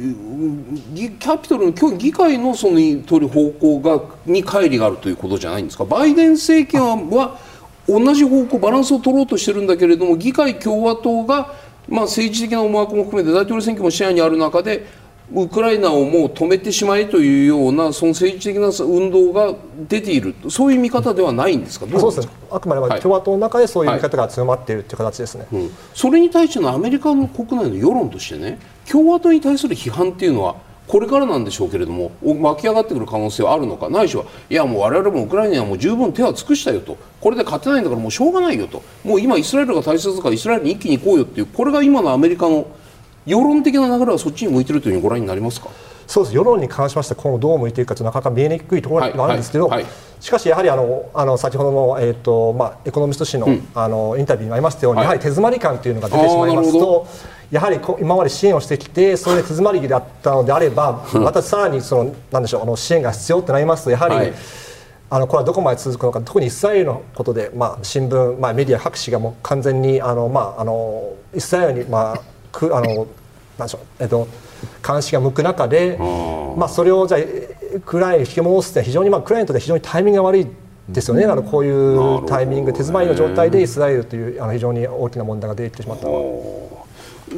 [0.96, 5.84] キャピトルの今日議会のその取る方向がに乖離があるということじゃないんですか？
[5.84, 6.80] バイデン政権
[7.10, 7.38] は
[7.86, 11.52] 同じ方向バランスを取ろうとしてるんだけれども議会共和党が
[11.88, 14.86] まあ政治的な思惑も含めて大統領選挙も視野にある中で
[15.34, 19.54] ウクライナをもう止めてしまえというようなその政治的な運動が
[19.88, 21.86] 出ているそういう見方ではないんですか？
[21.98, 22.32] そうですね。
[22.50, 28.58] あくまでも共和党の中でそういう見方が強まっているという形ですね、はいうん、それに対してのアメリカの国内の世論としてね
[28.90, 30.56] 共和党に対する批判っていうのは
[30.86, 33.88] これからなんでしょうけれども巻き上がってくる可能性はあるのか？
[33.88, 36.98] ないしはいやもう我々もウクライナにはもう十分手は尽くしたよと。
[37.20, 38.82] これで勝てないんだからもうしょうがないよと。
[39.04, 42.66] もう今イスラエルが大切だからイスラエルに一気に行こうよっていうこれが今のアメリカの
[43.26, 45.68] 世論的な流れはそっちに向いてるというふうにご覧になりますか？
[46.06, 46.36] そうです。
[46.36, 57.06] 世論に関しまして今後どう向いていくかとなかなか見えにくいところがあるんですけど、はいはいはい、しかしやはりあのあの先ほどの、えーとまあ、エコノミスト誌のうん、あのインタビューにありましたように、やはり手詰まり感というのが出てしまいますと
[57.50, 64.32] やはり今まで支援をしてきてそれで手詰まりだったのであればまたさらにそのなんでしょうあの支援が必要となりますとやはり、
[65.10, 72.20] あのこれはどこまで続くのか特にイスラエルのことで、まあ、新聞、まあ、メディア各紙がもう完全にあの、まあ、あのイスラエルに、まあ、
[72.52, 73.06] くあの
[73.58, 74.28] なんでしょう、えっと、
[74.86, 75.96] 監視が向く中で、
[76.56, 77.18] まあ、それをじゃ
[77.84, 80.46] クライナに引き戻すって非常に、まあ、ウクライナにとって非常にタイミングが悪い
[80.88, 86.81] ですよね、あのこういうタイミング、手詰まりの状態でイスラエルというあの非常に大きな問題が出てきてしまったのは。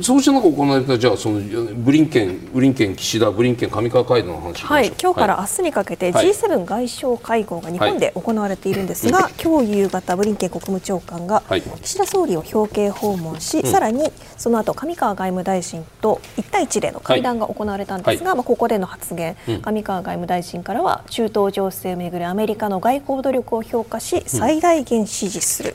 [0.03, 1.41] そうした中行われたじゃあその
[1.75, 11.43] ブリンケンブリンケン岸田ブリンケン上川会談の話はい今日から明日にかけて G7 外相会合が日本で行われているんですが、はい、今日夕方ブリンケン国務長官が
[11.83, 25.75] 岸田総理を表敬訪問し、はい、さらにその後上川外務大臣と1対1での会談が行われたんですが、はい、まあここでの発言、上川外務大臣からは中東情勢をめぐるアメリカの外交努力を評価し最大限支持する。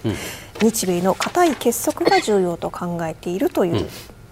[0.61, 3.87] 日米の固い結束が重要と考えているという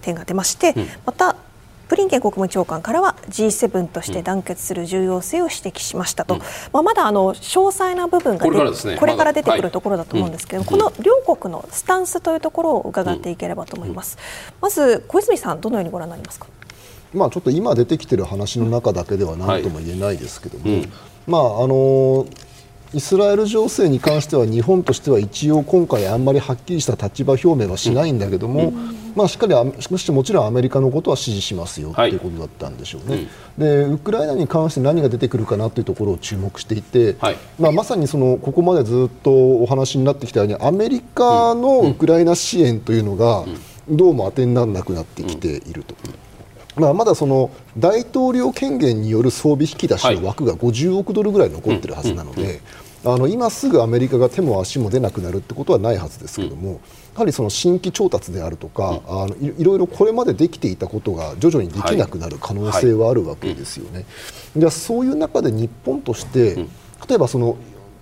[0.07, 1.35] 点が出まして、うん、また
[1.89, 6.41] ブリンケン国務長官からは G7 として団結する重要性を指摘しましたと、うん、
[6.73, 16.47] まあ、まだあの詳細な部分がこれから、ね,、これから出てくるところだと思うんですけど、はい、この両国のスタンスというところを伺っていければと思います、うん、まず小泉さんどのようにご覧になりますか？
[17.13, 20.89] まあ、ちょっと今出てきている話の中だけでは何とも言えないですけども、はい、
[21.25, 22.25] まああの
[22.93, 28.71] イスラエル情勢に関しては日本としては一応今回あんまりはっきりした立場表明はしないんだけども、
[29.15, 33.27] まあ、しっかりしかしもちろんアメリカのことは支持しますよということだったんでしょうね、
[33.57, 43.45] でウクライナに関して何が出てくるかなというところを注目していて、はい、まあ、まさにそのここまでずっとお話になってきたようにアメリカのウクライナ支援というのが
[43.89, 45.95] どうも当てにならなくなってきていると。
[46.77, 52.61] まあ、まだその大統領権限による装備引き出しの枠が50億ドルぐらい残っているはずなので、
[53.05, 56.81] あの今すぐアメリカが手も足も出なくなるってことはないはずですけども、
[57.13, 64.05] やはりその新規調達であるとか、うん、あのいろいろこれまでできていたことが徐々にできなくなる可能性はあるわけですよね。
[64.55, 66.55] じゃそういう中で日本として、
[67.07, 67.57] 例えばその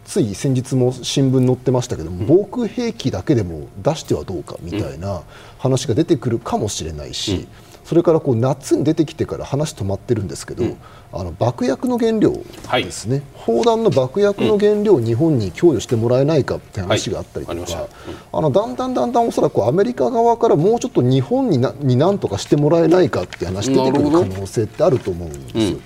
[0.06, 5.24] つい先日も新聞載ってましたけども、防空兵器だけでも出してはどうかみたいな
[5.58, 7.48] 話が出てくるかもしれないし、
[7.86, 10.78] それからこう夏に出てきてから話止まってるんですけど、うん、
[11.14, 17.90] あの爆薬の原料ですね、はい、砲弾の爆薬の原料を日本に供与してもらえないかって話があったりとか、はい。
[18.34, 25.80] あのだんだんだんだんおそらくアメリカ側からもうちょっと日本になになんとかしてもらえないかって話出てくる可能性ってあると思うんですよ。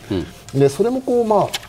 [0.53, 1.68] でそれもこうまあ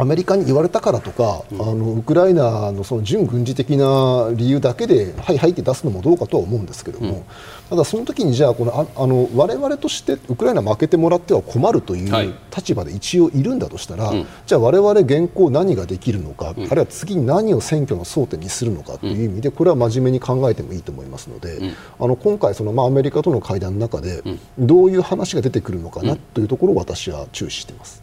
[0.00, 7.24] アメリカに言われたからとか、うん、あのウクライナのその準軍事的な理由だけで、はい、はいって出すのもどうかとは思うんですけども、うん、
[7.68, 21.60] ただ、その時にじゃあこのああの我々としてウクライナ負けてもらっては困るという立場で一応いるんだとしたら、はい、じゃあ我々現行何ができるのか、うん、あるいは次に何を選挙の争点にするのかという意味でこれは真面目に考えてもいいと思いますので、
[21.98, 24.22] あの今回その、まあ、アメリカとの会談の中で
[24.58, 28.02] どういう話が出てくるのかなというところを私は注視しています。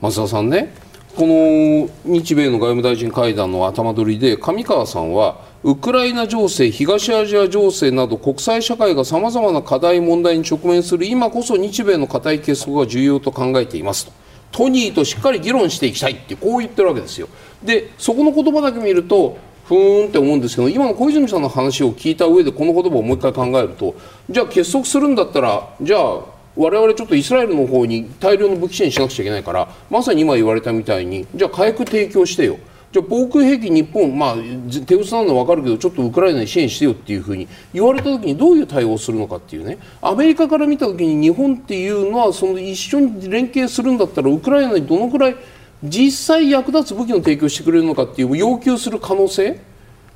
[0.00, 0.89] 増田さんね
[1.20, 14.12] この日米の外務大臣会談の頭取りで上川さんはウクライナ情勢、東アジア情勢など国際社会がさまざまな課題、問題に直面する今こそ日米の固い結束が重要と考えていますと。
[14.50, 17.28] トニーとしっかり議論していきたいってこう言ってるわけですよ。
[17.62, 23.94] でそこの言葉だけ見るとふーんって思うんですけど今の小泉さんの話を聞いた上でこの言葉をもう一回考えると
[24.30, 32.58] じゃあ結束するんだったらじゃあ我々ちょっとイスラエルの方に大量の武器支援しなくちゃいけないからまさに今言われたみたいにじゃあ火薬提供してよ。
[32.92, 34.36] じゃあ防空兵器日本、まあ、
[34.84, 39.78] 手薄なのは分かるけどちょっとウクライナに支援してよっていうふうに言われた時にどういう対応をするのかっていうね。
[40.02, 45.36] アメリカから見た時に日本っていうのはその一緒に連携するんだったらウクライナにどのくらい
[45.84, 49.58] 実際役立つ武器の提供してくれるのかっていう要求する可能性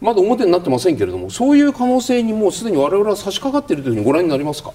[0.01, 4.72] まだ表になってませんけれどもそういう可能性にもうすでに我々は差し掛かっているというふうにご覧になりますか？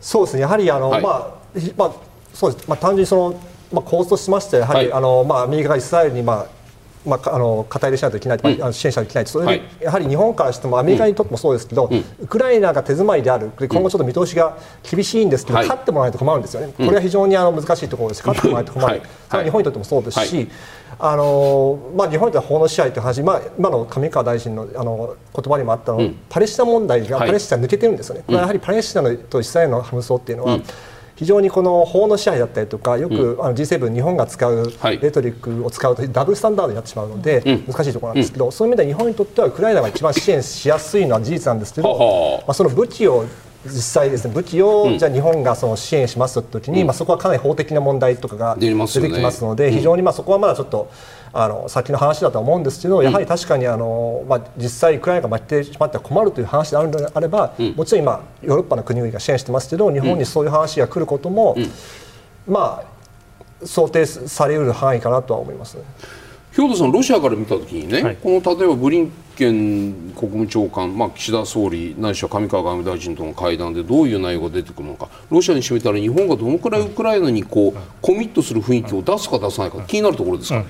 [0.00, 0.42] そうですね。
[0.42, 1.30] やはりあの、はい、まあ
[1.76, 1.92] まあ
[2.32, 2.68] そうです。
[2.68, 3.40] まあ単純にその
[3.72, 6.56] まあ構図としましてやはり、はい、あのまあアメリカがイスラエルにまあ
[7.06, 13.52] まあ、あの肩入れしないといけない、うん、支援しないといけないそれで、はい、やはり日本からしてもアメリカにとってもそうですけど、うん、ウクライナが手詰まりである。
[13.68, 18.26] 今後ちょっと見通しが厳しいんですけど、勝ってもらわないと困るんですよね、これは非常にあの難しいところです。
[18.26, 20.48] 勝ってもらわないと困る、それは日本にとってもそうですし、
[20.98, 30.58] あのまあ、日本では法の支配という話、まあ、今の上川大臣のあの言葉にもあったの、うん、パレスチナ問題がパレスチナ抜けてるんですよね、これはやはりパレスチナとイスラエルの紛争っていうのは、
[31.16, 34.72] 非常にこの法の支配だったりとかよく、あの G7 日本が使う
[35.02, 43.26] レトリックを使うとダブルスタンダードになってしまうので、難しいところなんですけど、そういう意味では日本にとってはウクライナが一番支援しやすいのは事実なんですけど、まあ、その武器を
[43.66, 48.74] 実際ですね武器をじゃ日本がその支援しますという時に、まあ、そこはかなり法的な問題とかが出てき
[49.20, 50.90] ますので、非常にまあそこはまだちょっと。
[51.38, 61.54] あの先の話だと思うんですけど、やはり確かにあの、まあ、実際、ウクライナが負けてしまっては困るという話であるのであれば、もちろん今、ヨーロッパの国々が支援してますけど、日本にそういう話が来ることも、
[62.48, 62.82] ま
[63.62, 65.82] あ、想定されうる範囲かなとは思います、ね。
[66.52, 80.58] 兵藤さん、ロシアから見たときにね、はい、この例えばブリン見国務長官、まあ、岸田総理、ないしは上川外務大臣との会談でどういう内容が出てくるのか、ロシアに占めたら、日本がどのくらいウクライナにこうコミットする雰囲気を出すか出さないか、気になるところですか？
[80.58, 80.66] うん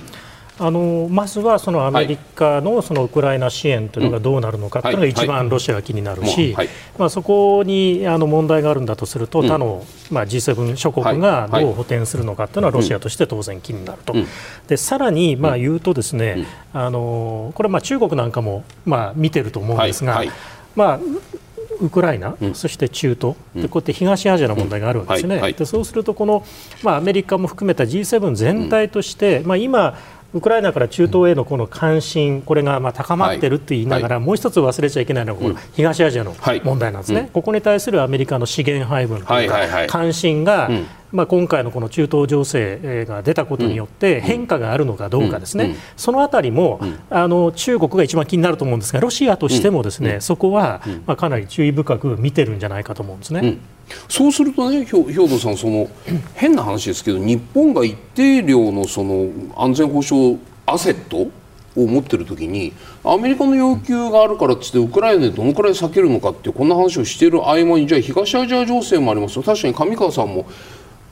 [0.59, 6.57] あのまずはそのアメリカのそのウクライナ支援というのがどうなるのかというのが一番ロシアが気になるし、
[6.99, 14.15] まあ、そこにあの問題があるんだとすると、他のまあ G7 諸国がどう補填するのかというのはロシアとして当然気になると、
[14.67, 20.23] でさらにまあ言うとですね、あのこれまあ中国なんかもまあ見てると思うんですが、
[20.75, 21.01] まあ
[21.81, 25.41] ウクライナ、うん、そして中東、うん、でこうやって東アジアの問題があるわけですね、うん。
[25.41, 25.53] はい。
[25.53, 26.45] はい、でそうするとこの、
[26.83, 29.97] まあ、アメリカも含めた G7 全体として、まあ、今、
[30.35, 40.71] ウクライナから中東へのこの関心、これがまあ高まっていると言いながら、もう一つ忘れちゃいけないのが、この東アジアの問題なんですね、ここに対するアメリカの資源配分というか、関心が、
[41.13, 46.81] まあ、今回のこの中東情勢が出たことによって変化があるのかどうかですね、そのあたりも、
[47.11, 53.59] あの中国が一番気になると思うんですが、ロシアとしてもですね、そこは、まあ、かなり注意深く見てるんじゃないかと思うんですね。
[54.09, 55.89] そうするとね、兵藤さん、その
[56.35, 61.29] 変な話ですけど、日本が一定量のその安全保障アセット
[61.77, 62.73] を持ってる時に
[63.05, 69.43] アメリカの要求があるからっつってウクライナでどのくらい避けるのかってこんな話をしている合間にじゃあ東アジア情勢もありますよ。
[69.43, 70.47] 確かに上川さんも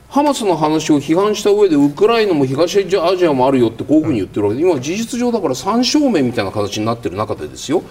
[0.09, 7.83] ハマスの話を批判した上でウクライナも東アジアもあるよってこういうふうに言ってるわけで今事実上だから三正面みたいな形になってる中でですよ。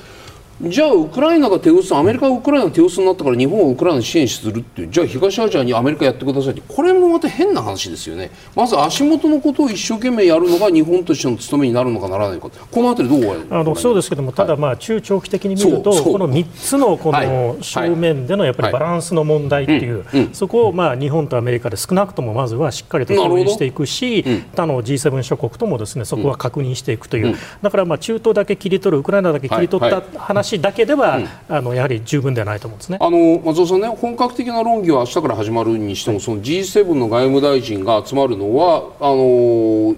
[0.63, 4.89] じゃあウクライナが手薄アメリカがウクライナが手薄になったから日本はウクライナ支援するっていう。
[4.89, 6.63] じゃあ東アジアにアメリカやってくださいって。
[6.67, 8.31] これもまた変な話ですよね。
[8.55, 12.49] まず足元のことを一生懸命やるのが日本としての務めになるのかならないか。
[12.49, 24.23] この辺りどうあのそうですけどもただまあ中長期的に見ると、はい、この3つのこの正面でのやっぱりバランスの問題っていう、そこをまあ日本とアメリカで少なくともまずはしっかりと共有していくし、
[24.55, 32.99] 他の G7 諸国ともですねそこは確認していくという、だからまあ中東だけ切り取るウクライナだけ切り取った話だけでは、あのやはり十分ではないと思うんですね。
[33.01, 39.97] あの松尾さんね、本格的な論議は明日から始まるにしても、その G7 の外務大臣が集まるのは、あの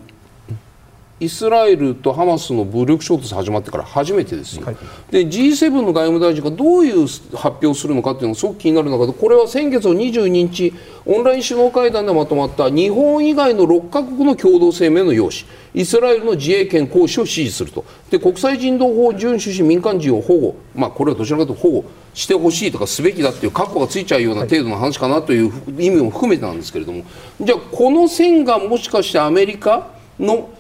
[1.19, 4.77] イスラエルとハマスの武力衝突始まってから初めてですよ、はい。
[5.11, 10.75] で G7 の外務大臣がどういう発表をするのかっていうのがすごく気になる中でこれは先月の22日
[11.07, 15.45] オンライン首脳会談でまとまった日本以外の6カ国の共同声明の用紙。
[15.73, 17.85] イスラエルの自衛権行使を支持すると。
[18.11, 27.05] で国際人道法を遵守し民間人を保護、まあ、これはどちらかというと保護してほしいとかすべきだっていう覚悟がついちゃうような程度の話かなという意味も含めてなんですけれども。
[27.41, 30.51] じゃあこの線がもしかしてアメリカの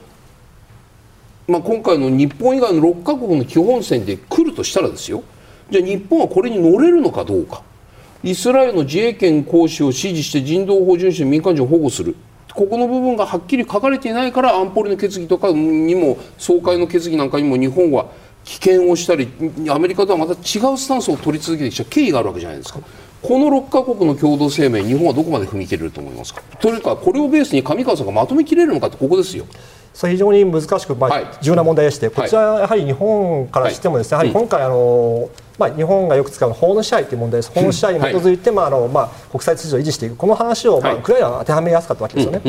[1.48, 5.22] まあ、今回の日本以外の6カ国の基本線で来るとしたらですよ
[5.70, 7.62] じゃあ日本はこれに乗れるのかどうか
[8.24, 12.16] イスラエルの自衛権行使を支持して人道法遵守民間人を保護する
[12.52, 18.06] ここの部分がはっきり書かれていないから安保理の決議とかにも総会の決議なんかにも日本は
[18.44, 19.28] 棄権をしたり
[19.68, 20.36] アメリカとはまた違
[20.72, 22.80] うスタンスを取り続けてきた経緯があるわけじゃないですか。
[23.22, 26.42] この6カ国の共同声明、日本はどこまで踏み切れると思いますか？
[26.60, 29.46] というか、これをベースに上川さんがまとめきれるのかってここですよ。
[29.96, 31.26] それ非常に難しく、まあはい。
[31.40, 34.28] 重要な問題でして、こちらはやはり日本からしてもですね、はい。
[34.28, 40.98] やはり今回あの、まあ、日本がよく使う法の支配という問題です、法の支配に基づいて、まああのまあ、国際秩序を維持していく、この話を、まあ、はい。
[40.98, 42.40] ウクライナは当てはめやすかったわけですよね。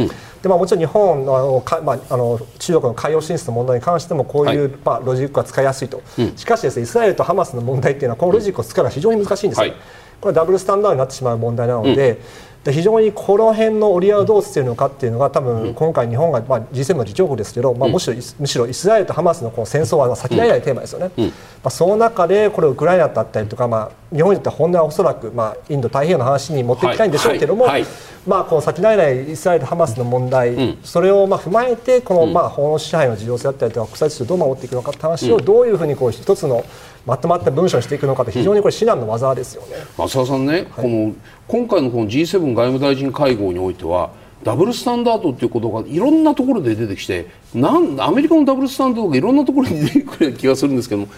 [0.42, 6.02] でまあ、もちろん日本のあのか、まあ、あの中国の海洋進出の問題に関しても、こういう、はいまあ、ロジックが使いやすいと、
[6.36, 9.72] しかしです、ね、イスラエルとハマスの問題っていうのは、このロジックを使うのは非常に難しいんですよ。
[10.18, 12.20] はいこれはダブルスタンダードになってしまう問題なので、
[12.64, 21.32] で非常にこの辺の折り合いをどうつけるのかっていうのが多分今回日本が、まあ、G7 の議長国ですけど、まあ、むしろイスむしろイスラエルとハマスのこの戦争は先がないテーマですよね、ま
[21.66, 27.82] あ、その中でこれウクライナだったりとか、まあ、日本にとっては本音はおそらく、まあ、インド太平洋の話に持っていきたいんでしょうけども、はい。
[27.84, 27.92] はい。
[28.28, 36.66] まあ、この先がないイスラエルとハマスの問題、それをまあ踏まえてこの、まあ、法の支配の重要性だったりとか国際秩序をどう守っていくのかって話をどういうふうにこう一つの
[37.08, 39.78] まとまった文章にしていくのかって非常にこれ至難の技ですよね。
[39.96, 41.16] 増田さんね、この
[41.48, 44.12] 今回のこの G7 外務大臣会合においては
[44.48, 51.10] ダブルスタンダードっていうことがいろんなところで出てきてなんアメリカのダブルスタンダードがいろんなところに出てくるような気がするんですけども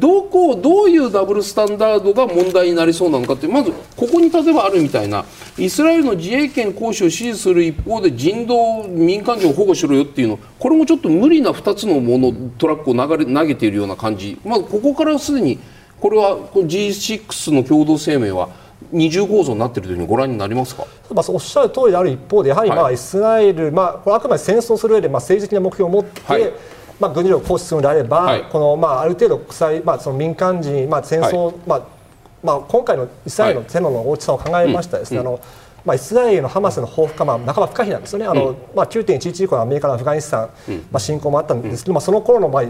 [0.00, 5.26] どこどういうダブルスタンダードが問題になりそうなのかってまずここに例えばあるみたいな
[5.58, 15.58] イスラエルの自衛権行使を支持する一方で人道民間人を保護しろよっていうのこれもちょっと無理な2つのものトラックを流れ投げているような感じ、まずここからすでに
[16.00, 20.86] これはこ G6 の共同声明は二重構造になっているというふうにご覧になりますか？
[21.12, 22.84] まあ、おっしゃる通りである一方で、やはりまはい。
[22.86, 26.52] あイスラエル、まあ、これあくまで戦争する上でまあ政治的な目標を持って、はい。
[27.00, 28.44] まあ、軍事力を行使するのであれば、はい。
[28.44, 31.82] このまあある程度国際、まあ、その民間人、まあ、戦争、まあ
[32.42, 35.40] まあ、今回のイスラエルのテロの大きさを考えましたらですね、あの
[35.84, 40.48] まあ、イスラエルのハマスの報復か、まあ、半ば不可避なんですよね、あのまあ、9.11以降のアメリカのアフガニスタン、
[40.90, 42.64] まあ、侵攻もあったんですけど、まあ、その頃のまあ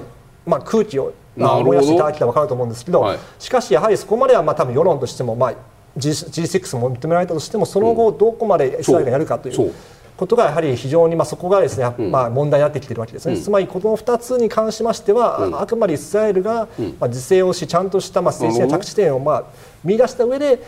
[0.47, 3.19] まあ、空気をまあ思い出していただけたら分かると思うんですけど、はい。
[3.39, 5.55] しかしやはりそこまではまあ多分世論としても、まあ、
[5.97, 9.67] G- G6 も認められたとしてもその後どこまでイスラエルがやるかといそう。
[9.69, 9.73] う
[10.17, 16.69] ことがやはり非常にまあそこがですね、まあ、問題になってきているわけですね、つまりこの2つに関しましては、あくまでイスラエルが
[17.01, 19.45] まあ自制をしちゃんとしたまあ政治的な着地点をまあ
[19.83, 20.61] 見出した上で、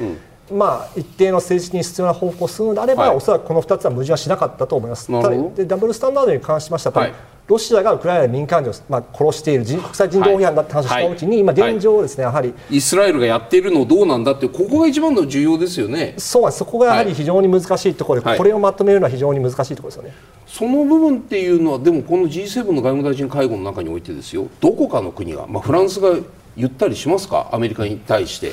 [0.53, 3.17] まあ、一定の政治的に必要な方向を進むのであれば、はい。
[3.17, 5.07] おそらくこの2つは矛盾はしなかったと思います。
[5.07, 7.15] ただでダブルスタンダードに関しましてははい
[7.47, 16.15] ロシアがウクライナで民間人を、まあ、殺している人国際人道違反だって話をしたときに、今現状ですねやはりイスラエルがやっているのどうなんだってここが一番の重要ですよね。
[16.19, 16.59] そうなんです。
[16.59, 18.39] そこがやはり非常に難しいところで、はい。
[18.39, 20.13] これをまとめるのは非常に難しいところですよね。
[20.47, 24.49] その部分っていうのはでもこの G7 の外務大臣会合の中においてですよ。
[24.61, 26.17] どこかの国が、まあ、フランスが
[26.57, 27.51] 言ったりしますか？
[27.53, 28.53] アメリカに対して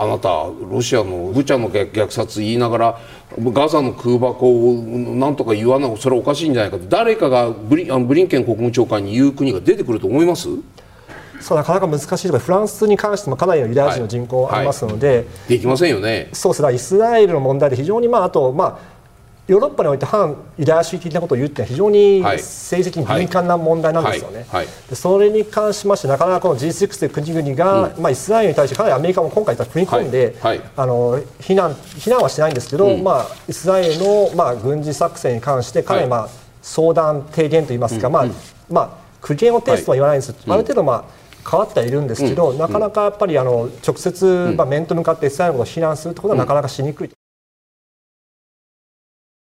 [0.00, 0.28] あなた
[0.70, 2.98] ロシアのブチャの虐虐殺言いながら
[3.38, 10.48] ガザの空爆をなんとか言わないそれはおかしいんじゃないかって誰かがブリあのブリンケン国務長官に言う国が出てくると思います？
[11.40, 16.30] そうなかなか難しいところでフランスに関してもかなりのユダヤ人の人口ありますので、できませんよね。
[16.32, 16.74] そうですね。
[16.74, 18.97] イスラエルの問題で非常に、まあ、あと、まあ、
[19.48, 22.36] ヨーロッパにおいて反ユダヤ主義的なことを言うって非常にはい。
[22.36, 24.46] 政治的に敏感な問題なんですよね。
[24.50, 24.64] はい。
[24.66, 24.74] はい。
[24.88, 30.58] でそれに関しましてなかなかこの G6 という国々が、まあ、イスラエルに対してかなりアメリカも今回踏み込んで、はい。
[30.58, 30.70] はい。
[30.76, 36.28] あの非難非難はしてないんですけど、まあ、イスラエルの、まあ、軍事作戦に関してかなり、まあ
[36.60, 38.26] 相談提言といいますか、まあ
[38.68, 38.90] まあ、
[39.22, 41.04] 苦言を呈すとは言わないんです、ある程度、まあ
[41.50, 47.17] 変わってはいるんですけど、なかなかやっぱりあの直接、まあ、面と向かってイスラエルを非難するということはなかなかしにくい。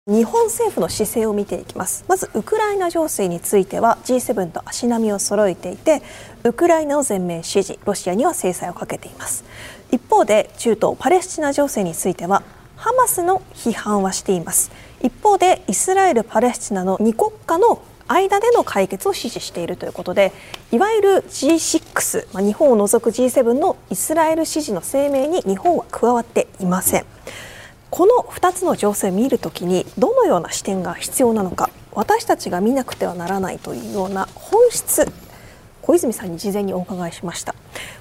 [0.05, 2.03] 日本政府の姿勢を見ていきます。
[2.09, 6.01] まずウクライナ情勢については G7 と足並みを揃えていて
[6.43, 9.45] ウクライナを全面支持ロシアには制裁をかけています。
[9.93, 12.43] 一方で中東パレスチナ情勢については
[12.75, 14.71] ハマスの批判はしています。
[15.01, 20.33] 一方でイスラエル・パレスチナの2国家の間での解決を支持しているということで
[20.73, 27.05] いわゆる G6、まあ、日本を除く G7 のイスラエル支持の声明に日本は加わっていません。
[27.95, 35.05] この2つの情勢を見るときにどのような視点が必要なのか私たちが見なくてはならないというような本質
[35.83, 37.53] 小泉さんに事前にお伺いしました。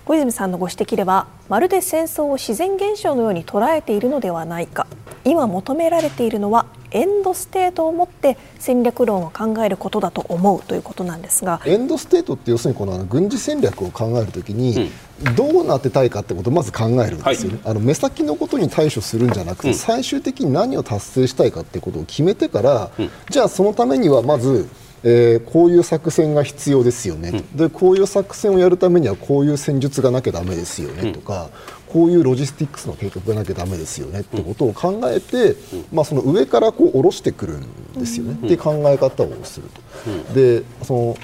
[0.04, 4.86] 小泉さんのご指摘ではまるで戦争を自然現象のように捉えているのではないか。
[5.24, 11.60] 今求められているのは end state を持って戦略論を考えることだと思うということなんですが。
[11.64, 14.92] end state って要するにこの軍事戦略を考えるときに、
[15.36, 24.68] どうなってたいかってことをまず考えるんですよね、はい、あの目先のことに対処するんじゃなくて、うん、最終的に何を達成したいかってことを決めてから、うん、じゃあそのためにはまず
[25.04, 31.50] えー、こういう作戦が必要ですよね、うん、でこういう作戦をやるためにはこういう戦術がなきゃだめですよねとか、
[31.88, 35.56] こういうロジスティックスの計画がなきゃだめですよねってことを考えて、
[35.92, 40.34] まあ、その上からこう下ろしてくるんですよね、っていう考え方をすると。
[40.34, 41.16] でその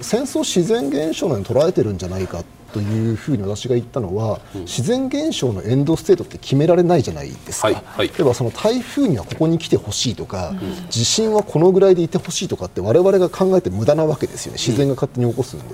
[0.00, 2.42] 戦争自然現象のように捉えてるんじゃないか
[2.72, 14.58] というふうに私が言ったのは、うん、自然現象の end state って決められないじゃないですか、はいはい、例えばその台風にはここに来てほしいとか、うん、地震はこのぐらいでいてほしいとかって我々が考えて無駄なわけですよね。
[14.58, 15.64] 自然が勝手に起こすんで。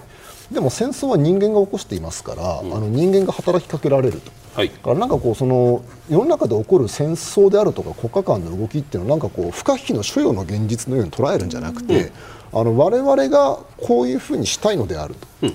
[0.51, 12.12] でも戦争は人間が起こしていますから、うん、あの人間が働きかけられると、はい、からなんかこうその世の中で起こる戦争であるとか国家間の動きっていうのはなんかこう不可避の所要の現実のように捉えるんじゃなくて、
[12.53, 15.55] うん、あの我々がこういうふうにしたいのであると、うん、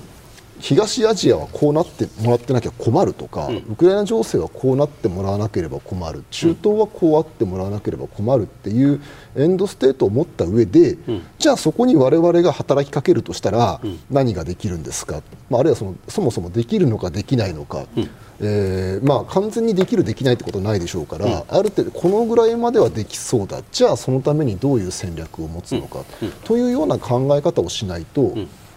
[0.62, 6.22] 東アジアはこうなってもらってなきゃ困るとか、うん、ウクライナ情勢はこうなってもらわなければ困る。
[6.30, 9.02] 中東はこうあってもらわなければ困るっていう
[9.34, 18.10] エンドステートを持った上で、うん、じゃあそこに我々が働きかけるとしたら何ができるんですか、まあ、あるいはそのそもそもできるのかできないのか、うん、
[18.40, 23.62] えー、まあ、完全にできるできないってことはないでしょうから、ある程度このぐらいまではできそうだ。
[23.72, 26.04] じゃあそのためにどういう戦略を持つのか、
[26.44, 28.36] というような考え方をしないと。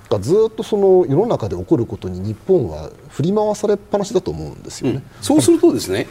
[0.10, 4.96] がずっとその世の中で起こることに日本は振り回されっぱなしだと思うんですよね。
[4.96, 6.08] うん、そうするとですね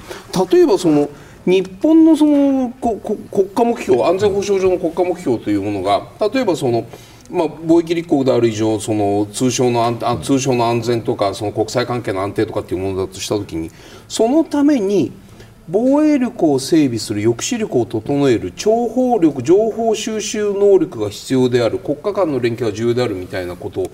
[0.51, 1.09] 例えばその
[1.47, 6.87] 日本のそのここ国家目標安全保障上の国家目標というものが例えばその
[7.31, 13.71] まあ、貿易立国である以上その通商の安通商の安全とかその国際関係の安定とかっていうものだとしたときに
[14.09, 15.11] そのために
[15.67, 23.91] 防衛力を整備する抑止力を整える諜報力情報収集能力が必要である国家間の連携は重要であるみたいなことを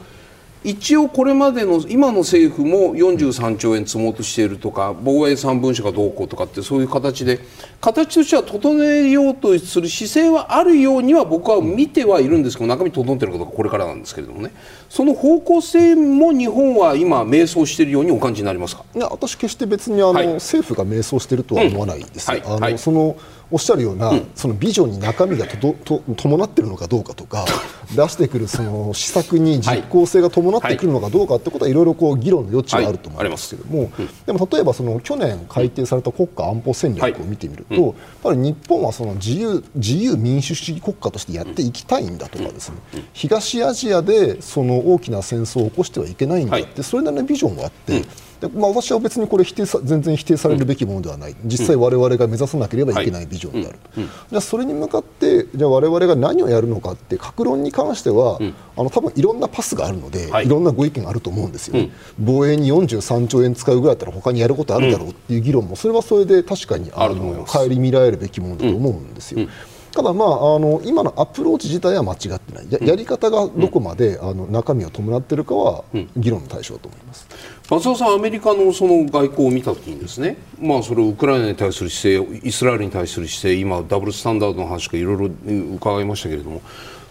[0.62, 7.40] 一応これまでの今の政府も43兆円積もうとしているとか防衛3文書がどうこうとかってそういう形で
[7.80, 14.52] 形としては整えようとする姿勢はあるようには僕は見てはいるんですけど中身整っているかどうかこれからなんですけれどもね。
[14.90, 18.84] その方向性も日本は今迷走しているようにお感じになりますか？
[18.94, 22.30] いや私決して別にあの、はい、政府が迷走しているとは思わないです。
[22.30, 23.16] うんはい、あの、はい、その
[23.50, 27.44] おっしゃるような、うん、そのビジョンに中身がとと伴っているのかどうかとか
[27.94, 31.74] 出してくるその施策に実効性が伴ってくるのかどうかってことはい。
[31.74, 37.92] ろいろこう議論の余地があると思いますけれども、うん、でも例えばその去年改定された国家安保戦略を見てみると、やっ
[38.22, 42.76] ぱり日本はその自由自由民主主義国家としてやっていきたいんだとかですね、
[43.12, 48.04] 東アジアでその大きな戦争を起こしてはいけないんだって、それなりのビジョンがあって。
[48.40, 69.46] でまあ、私は別にこれ否定さ全然否定されるべきものではない、実際、我々が目指さなければいけないビジョンである、はい、じゃあそれに向かってじゃあ我々が何をやるのかって各論に関しては、うん、あの多分いろんなパスがあるので、はい、いろんなご意見があると思うんですよ、ね、防衛に43兆円使うぐらいだったら他にやることあるだろうっていう議論もそれはそれで確かにあの顧みられるべきものだと思うんですよ。
[69.92, 72.66] ただ、まあ、あの今のアプローチ自体は間違ってない。
[72.70, 75.84] ややり方がどこまで、あの中身を伴っているかは
[76.16, 77.26] 議論の対象だと思います。
[77.70, 85.30] 松尾さん、アメリカのその外交を見たときにですね、まあ、それウクライナに対する姿勢、イスラエルに対する姿勢、今、ダブルスタンダードの話がいろいろ
[85.76, 86.62] 伺いましたけれども、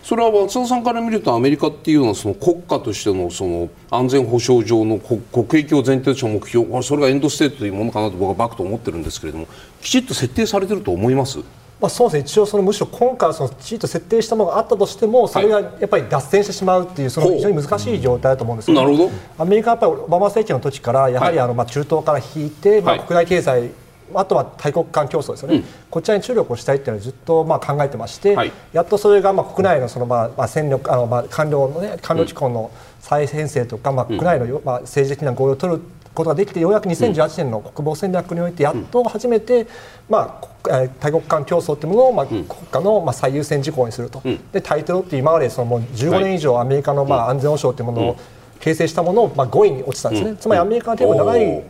[0.04, 9.48] それは松尾さんから見るとアメリカっていうのはその国家としてのその安全保障上の国益を前提とした目標それが end state というものかなと僕はバックと思ってるんですけれども
[9.82, 11.40] きちっと設定されてると思います？
[11.80, 12.20] まあ、そうですね。
[12.22, 19.12] 一応そのむしろ今回そのきちんと設定したものがあったとしてもそれがやっぱり脱線してしまうっていうその非常に難しい状態だと思うんですよ、なるほど。
[19.38, 23.72] アメリカはやっぱりオバマ政権の時からやはりあのまあ中東から引いて、まあ、国内経済
[24.14, 35.82] あとは大国間競争ですよね、うん、こちらに注力をしたいっていうのはずっとまあ考えてまして、はい、やっとそれがまあ国内のそのまあまあ戦力あのまあ官僚のね官僚機構の再編成とか、まあ国内のまあ政治的な合意を取る
[36.20, 39.68] ことができてようやく2018年の国防戦略においてやっと初めて、
[40.10, 48.18] まあ、大国間競争というものを、まあ、国家の、まあ、最優先事項にすると、でタイトルって今までそのもう15年以上アメリカの、まあ、安全保障というものを、
[48.60, 51.64] 形成したものを、まあ、5位に落ちたんですね、うん、つまりアメリカは結構長い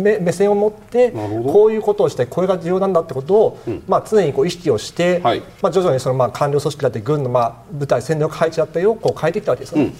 [0.00, 9.74] 目目線を持ってこういうことをしてこれが重要なんだってことを、うん、まあ、常にこう意識をして、はい、まあ、徐々にそのまあ官僚組織だって軍のまあ部隊戦力配置だったりをこう変えてきたわけです。
[9.74, 9.92] うん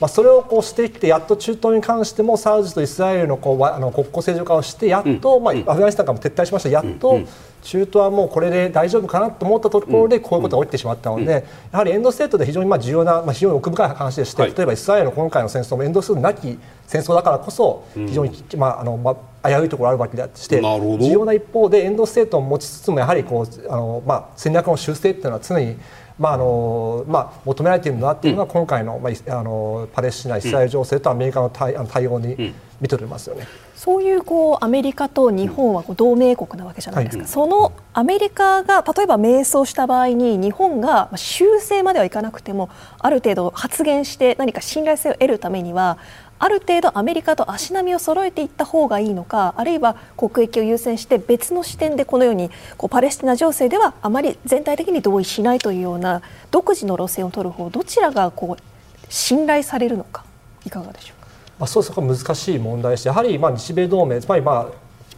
[0.00, 6.68] まあ、それをこうしてきてやっと中東に関してもサウジとイスラエルのこうあの国交正常化をしてやっと、まあ、アフガニスタンからも撤退しました。
[6.68, 7.20] やっと
[7.62, 25.76] 中東はもうこれで大丈夫かなと思ったところでこういうことが起きてしまったので、やはり end state で非常にまあ重要な、まあ、非常に奥深い話でして、はい、例えばイスラエルの今回の戦争も end state なき戦争だからこそ非常に、まああのまあ、危ういところあるわけでして重要な一方で end state を持ちつつもやはりこうあの、まあ、戦略の修正っていうのは常に
[26.18, 33.46] まああのまあ、求められているんだというのが今回の,、まあ、あのパレスチナ・イスラエル情勢とアメリカの対,、あの対応に見とれますよね。
[33.74, 45.98] そういうこうアメリカと日本はこう同盟国なわけじゃないですか、はい、そのアメリカが例えば迷走した場合に日本が修正まではいかなくてもある程度発言して何か信頼性を得るためには
[46.38, 58.62] ある程度アメリカと足並みを揃えていった方がいいのかあるいは国益を優先して別の視点でこのようにこうパレスチナ情勢ではあまり全体的に同意しないというような独自の路線を取る方どちらがこう
[59.08, 60.24] 信頼されるのか
[60.66, 61.28] いかがでしょうか？
[61.58, 64.68] まあ、そうそこ難しい問題ですやはりまあ日米同盟つまりま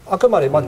[0.07, 0.65] ああくまでまあ、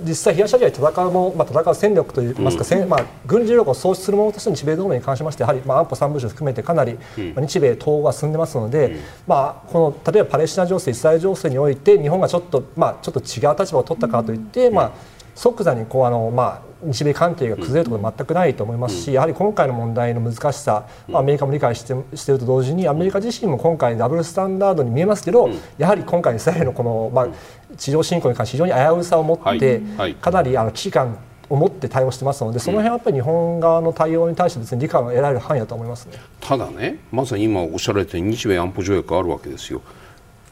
[0.00, 14.92] 実際、東アジアで戦うも、まあ、戦う戦力といいますか、うん、まあ、軍事力を創出するものとして日米同盟に関しましてやはり、まあ、安保3部署含めてかなり、うん、日米統合が進んでますので、うん、まあ、この例えばパレスチナ情勢イスラエル情勢において日本がちょっと,、まあ、ちょっと違う立場を取ったからといって、まあ、
[15.34, 27.28] 即座にこうあの、まあ、日米関係が崩れることは全くないと思いますし、やはり今回の問題の難しさ、アメリカも理解してしていると同時にアメリカ自身も今回ダブルスタンダードに見えますけど、やはり今回イスラエルのこの、まあ、
[27.76, 29.82] 地上侵攻に関して非常に危うさを持って、
[30.20, 31.18] かなりあの危機感
[31.50, 36.12] を持って対応してますのでその辺はやっぱり日本側の対応に対して別に理解を得られる範囲だと思いますね。
[36.40, 39.80] ただねまさに今おっしゃられた日米安保条約があるわけですよ。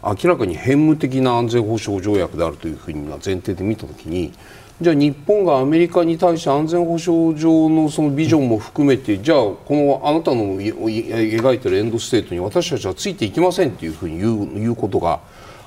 [0.02, 4.32] 明らかに変務的な安全保障条約であるというふうな前提で見たときに
[4.78, 15.20] じゃあ日本がアメリカに対して安全保障上のそのビジョンも含めてじゃあこのあなたの描いてるエンドステートに私たちはついていきませんというふうに言う言うことが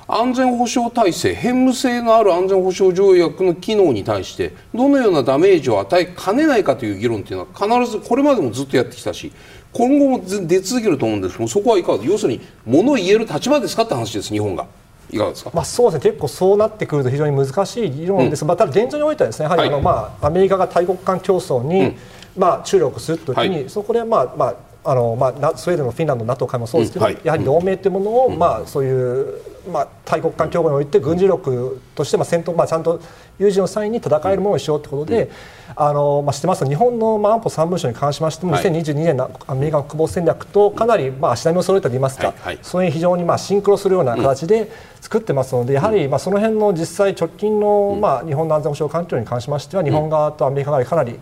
[0.06, 9.32] 安全保障体制変務性のある安全保障条約の機能に対してどのようなダメージを与えかねないかという議論というのは必ずこれまでもずっとやってきたし
[9.72, 14.68] 今後も出続けると思うんですけどそこはいかが要するに物を言える立場ですかって話です日本が。
[15.12, 16.10] いかがですか、まあ、そうですね。
[16.10, 21.96] 結構そうなってくると非常に難しい議論です、うん、まあ、ただ現状においてはですねやはりあの、はい、まあ、アメリカが大国間競争に、うん、
[22.36, 27.12] まあ、注力するときに、はい、そこで、まあまああのまあ、スウェーデンのフィンランドの NATO 会もそうですけど、うん。
[27.12, 33.00] はい、やはり同盟というものを、まあ、そういうまあ、大国間競合において軍事力として、まあ、戦闘、まあ、ちゃんと
[33.38, 35.30] 有事の際に戦えるものにしようということで、
[35.74, 36.66] あのまあ、知ってます？
[36.66, 51.18] 日本の、まあ、安保3文書に関しましても、2022年のアメリカの国防戦略とかなり、まあ、足並みを揃えたといいますか、はいそれに非常に、まあ、シンクロするような形で作ってますので、やはり、まあ、その辺の実際直近の、まあ、日本の安全保障環境に関しましては日本側とアメリカ側でかなり、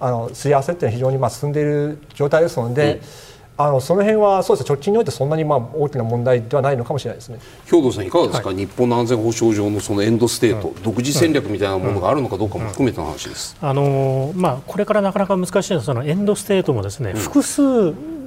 [0.00, 3.00] あのすり合わせっていうのは非常に、まあ、進んでいる状態ですので。
[3.60, 7.40] あのその辺はそうです直近においてそんなにまあ大きな問題ではないのかもしれないですね。
[7.68, 17.62] 兵藤さん、いかがですか、はい、日本の安全保障上のそのエンドステート、うん、独自戦略みたいなものがあるのかどうかも含めての話です、あのまあ、これからなかなか難しいのはそのエンドステートもですね、複数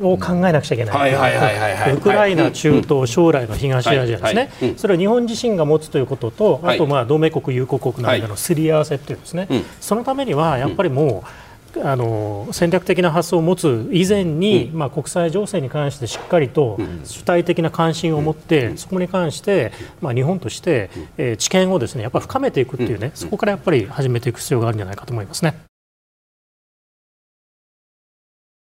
[0.02, 9.48] を考えなくちゃいけない、ウクライナ、中東、将来の東アジアですね、それは日本自身が持つということと、あとまあ同盟国、友好国の間のすり合わせというですね、
[9.80, 11.51] そのためにはやっぱりもう、
[11.84, 25.71] あの戦略的な発想を持つ以前に、うん、まあ、国際情勢に関してしっかりと主体的な関心を持って、うん、そこに関して、まあ、日本として、えー、知見をですねやっぱ深めていくっていうね、そこからやっぱり始めていく必要があるんじゃないかと思いますね。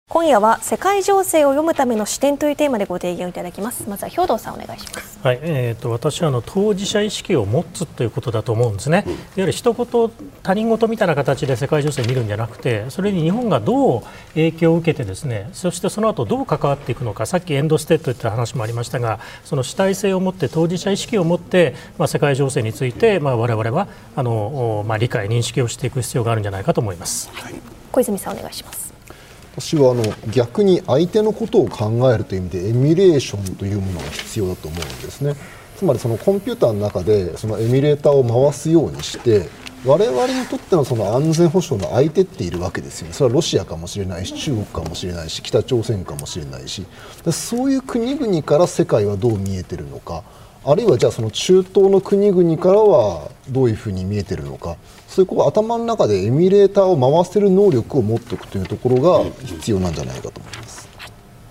[0.10, 3.88] 今夜は世界情勢を読むための視点というテーマでご提言をいただきます。
[3.88, 5.20] まずは兵藤さんお願いします。
[5.22, 14.04] はい、えーと、私はあの当事者意識を持つということだと思うんですね、うん、いわゆる一言他人事みたいな形で世界情勢を見るんじゃなくてそれに日本がどう
[14.34, 27.56] 影響を受けてですねそしてその後どう関わっていくのかさっきエンドステートといった話もありましたがその主体性を持って当事者意識を持って、まあ、世界情勢について、まあ、我々はあの、まあ、理解認識をしていく必要があるんじゃないかと思います、はい、
[27.92, 28.89] 小泉さんお願いします
[29.60, 35.36] 私はあの逆に相手のことを考えるという意味でエミュレーションというものが必要だと思うんですね。
[35.78, 39.50] つまりそのコンピューターの中でそのエミュレーターを回すようにして
[39.86, 43.14] 我々にとってのその安全保障の相手っているわけですよね。
[43.14, 46.86] それはロシアかもしれないし中国かもしれないし北朝鮮かもしれないし。
[47.32, 50.24] そういう国々から世界はどう見えているのか。
[50.66, 54.78] あるいはじゃあその中東の国々からはどういうふうに見えているのか。
[55.20, 60.88] そういうこう頭の中でエミュレーターを回せる能力を持っておくというところが必要なんじゃないかと思います。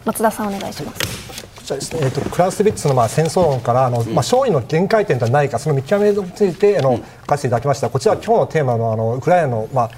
[0.06, 1.44] 松田さんお願いします。
[1.54, 7.90] こちらですね、えーと、クラウスビッツのまあ戦争論からあの、まあ、勝利の限界点とはないかその見極めについてあの書かせていただきました。
[7.90, 9.90] こちらは今日のテーマのあのウクライナの、まあ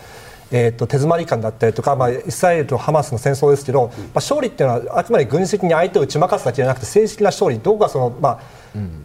[0.50, 8.40] えーと、手詰まり感だったりとか、まあ、イスラエルとハマスの戦争ですけど、まあ、勝利っていうのはあくまで軍事的に相手を打ち負かすだけじゃなくて政治的な勝利どこがその、まあ、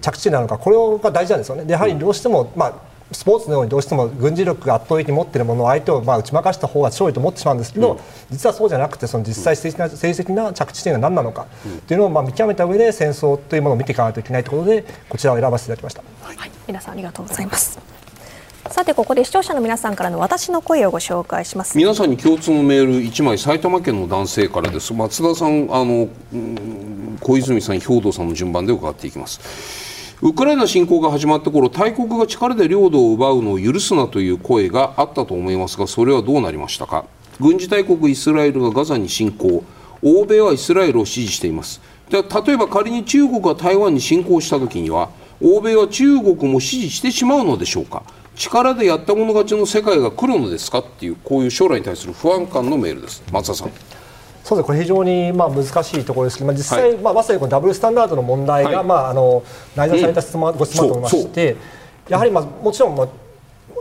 [0.01, 1.65] 着地なのかこれが大事なんですよね。
[1.65, 7.99] でやはりどうしても、まあスポーツのようにどうしても軍事力が圧倒的に持っているものを相手をまあ打ち負かした方が勝利と思ってしまうんですけど、うん、
[8.31, 11.45] 実はそうじゃなくてその実際政治的な政治的な着地点が何なのか
[11.87, 16.03] というのをまあ見極めた上で戦争というものを見ていかないといけないということでこちらを選ばせていただきました。
[16.23, 17.79] はい、皆さんありがとうございます。
[18.71, 21.77] さてここで視聴者の皆さんからの私の声をご紹介します。
[21.77, 24.91] 皆さんに共通のメール1枚埼玉県の男性からです。
[24.93, 26.09] 松田さんあの
[27.21, 29.39] 小泉さん兵頭さんの順番で伺っていきます
[30.21, 37.03] ウクライナ侵攻が始まった頃大国が力で領土を奪うのを許すなという声があったと思いますがそれはどうなりましたか？
[37.41, 39.63] 軍事大国イスラエルがガザに侵攻。
[40.01, 41.81] 欧米はイスラエルを支持しています。
[42.09, 45.09] で例えば仮に中国が台湾に侵攻した時には
[45.41, 48.03] 欧米は中国も支持してしまうのでしょうか？
[48.35, 50.79] 力でやった者勝ちの世界が来るのですか？
[50.79, 53.21] っていうこういう将来に対する不安感のメールです。
[53.33, 53.71] 松田さん。
[54.45, 55.69] そうですこれ非常にまあ難し
[55.99, 59.43] いところですけど、まあ、実際、はい、まあ、まさにこのダブルスタンダードの問題が、はい、まあ、あの
[59.75, 61.55] 内蔵された質問、うん、ご質問だと思いまして、
[62.07, 63.07] やはり、まあ、もちろん、まあ、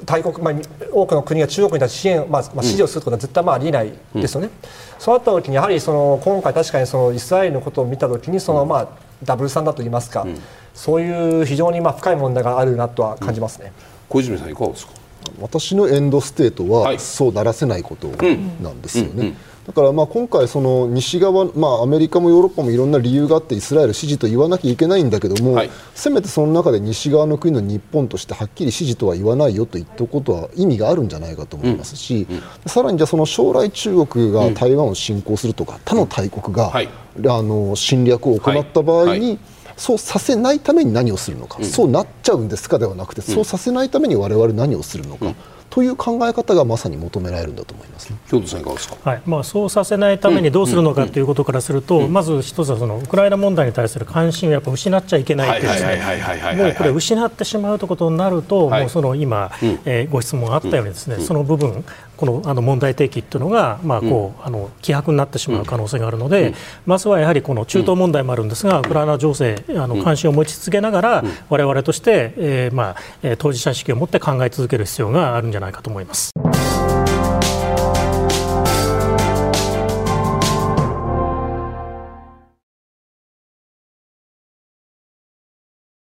[0.07, 0.55] 大国、まあ、
[0.91, 4.47] 多くの国が中国に対して支援、まあまあ、支持をすることは絶対まあありえないですよね。
[4.47, 4.53] うん、
[4.99, 8.89] そうなった時にやはりその今回確かにそのイスラエルのことを見た時にその、まあ、
[9.23, 10.39] ダブルスタンダードといいますか、うん、
[10.73, 13.71] そういう非常にまあ深い問題があるなとは感じますね。
[14.09, 14.93] 小泉さんいかがですか？
[15.41, 19.35] 私のエンドステートは、そうならせないことなんですよね。
[19.67, 36.91] だからまあ今回、その西側、まあ、アメリカもヨーロッパもいろんな理由があってイスラエル支持と言わなきゃいけないんだけども、はい、せめてその中で西側の国の日本としてはっきり支持とは言わないよと言ったことは意味があるんじゃないかと思いますし、うんうん、さらにじゃその将来中国が台湾を侵攻するとか、他の大国が、はい、あ
[37.21, 39.39] の侵略を行った場合に、
[39.77, 45.35] そうさせないために何をするのか、うん、そうなっちゃうんですかではなくて、そうさせないために我々何をするのか。
[45.75, 49.23] という考え方がまさに求められるんだと思います、ね、兵頭さんいかがですか、はい。
[49.27, 61.85] まあ、そうさせないためにどうするのかということからすると、まず一つはそのウクライナ問題に対する関心をやっぱ失っちゃいけないというもうこれ失ってしまうということになると、はい、もうその今、うん、えー、ご質問があったようにですね、うん、その部分
[62.17, 66.55] このあの問題提起というのが、まあこう、うん、あの希薄になってしまう可能性があるので、うん、
[66.87, 76.64] まずはやはりこの中東問題もあるんですが、ウクライナ情勢あの関心を持ち続けながら、われわれとして、えーまあ、当事者意識を持って考え続ける必要があるんじゃないかと思います。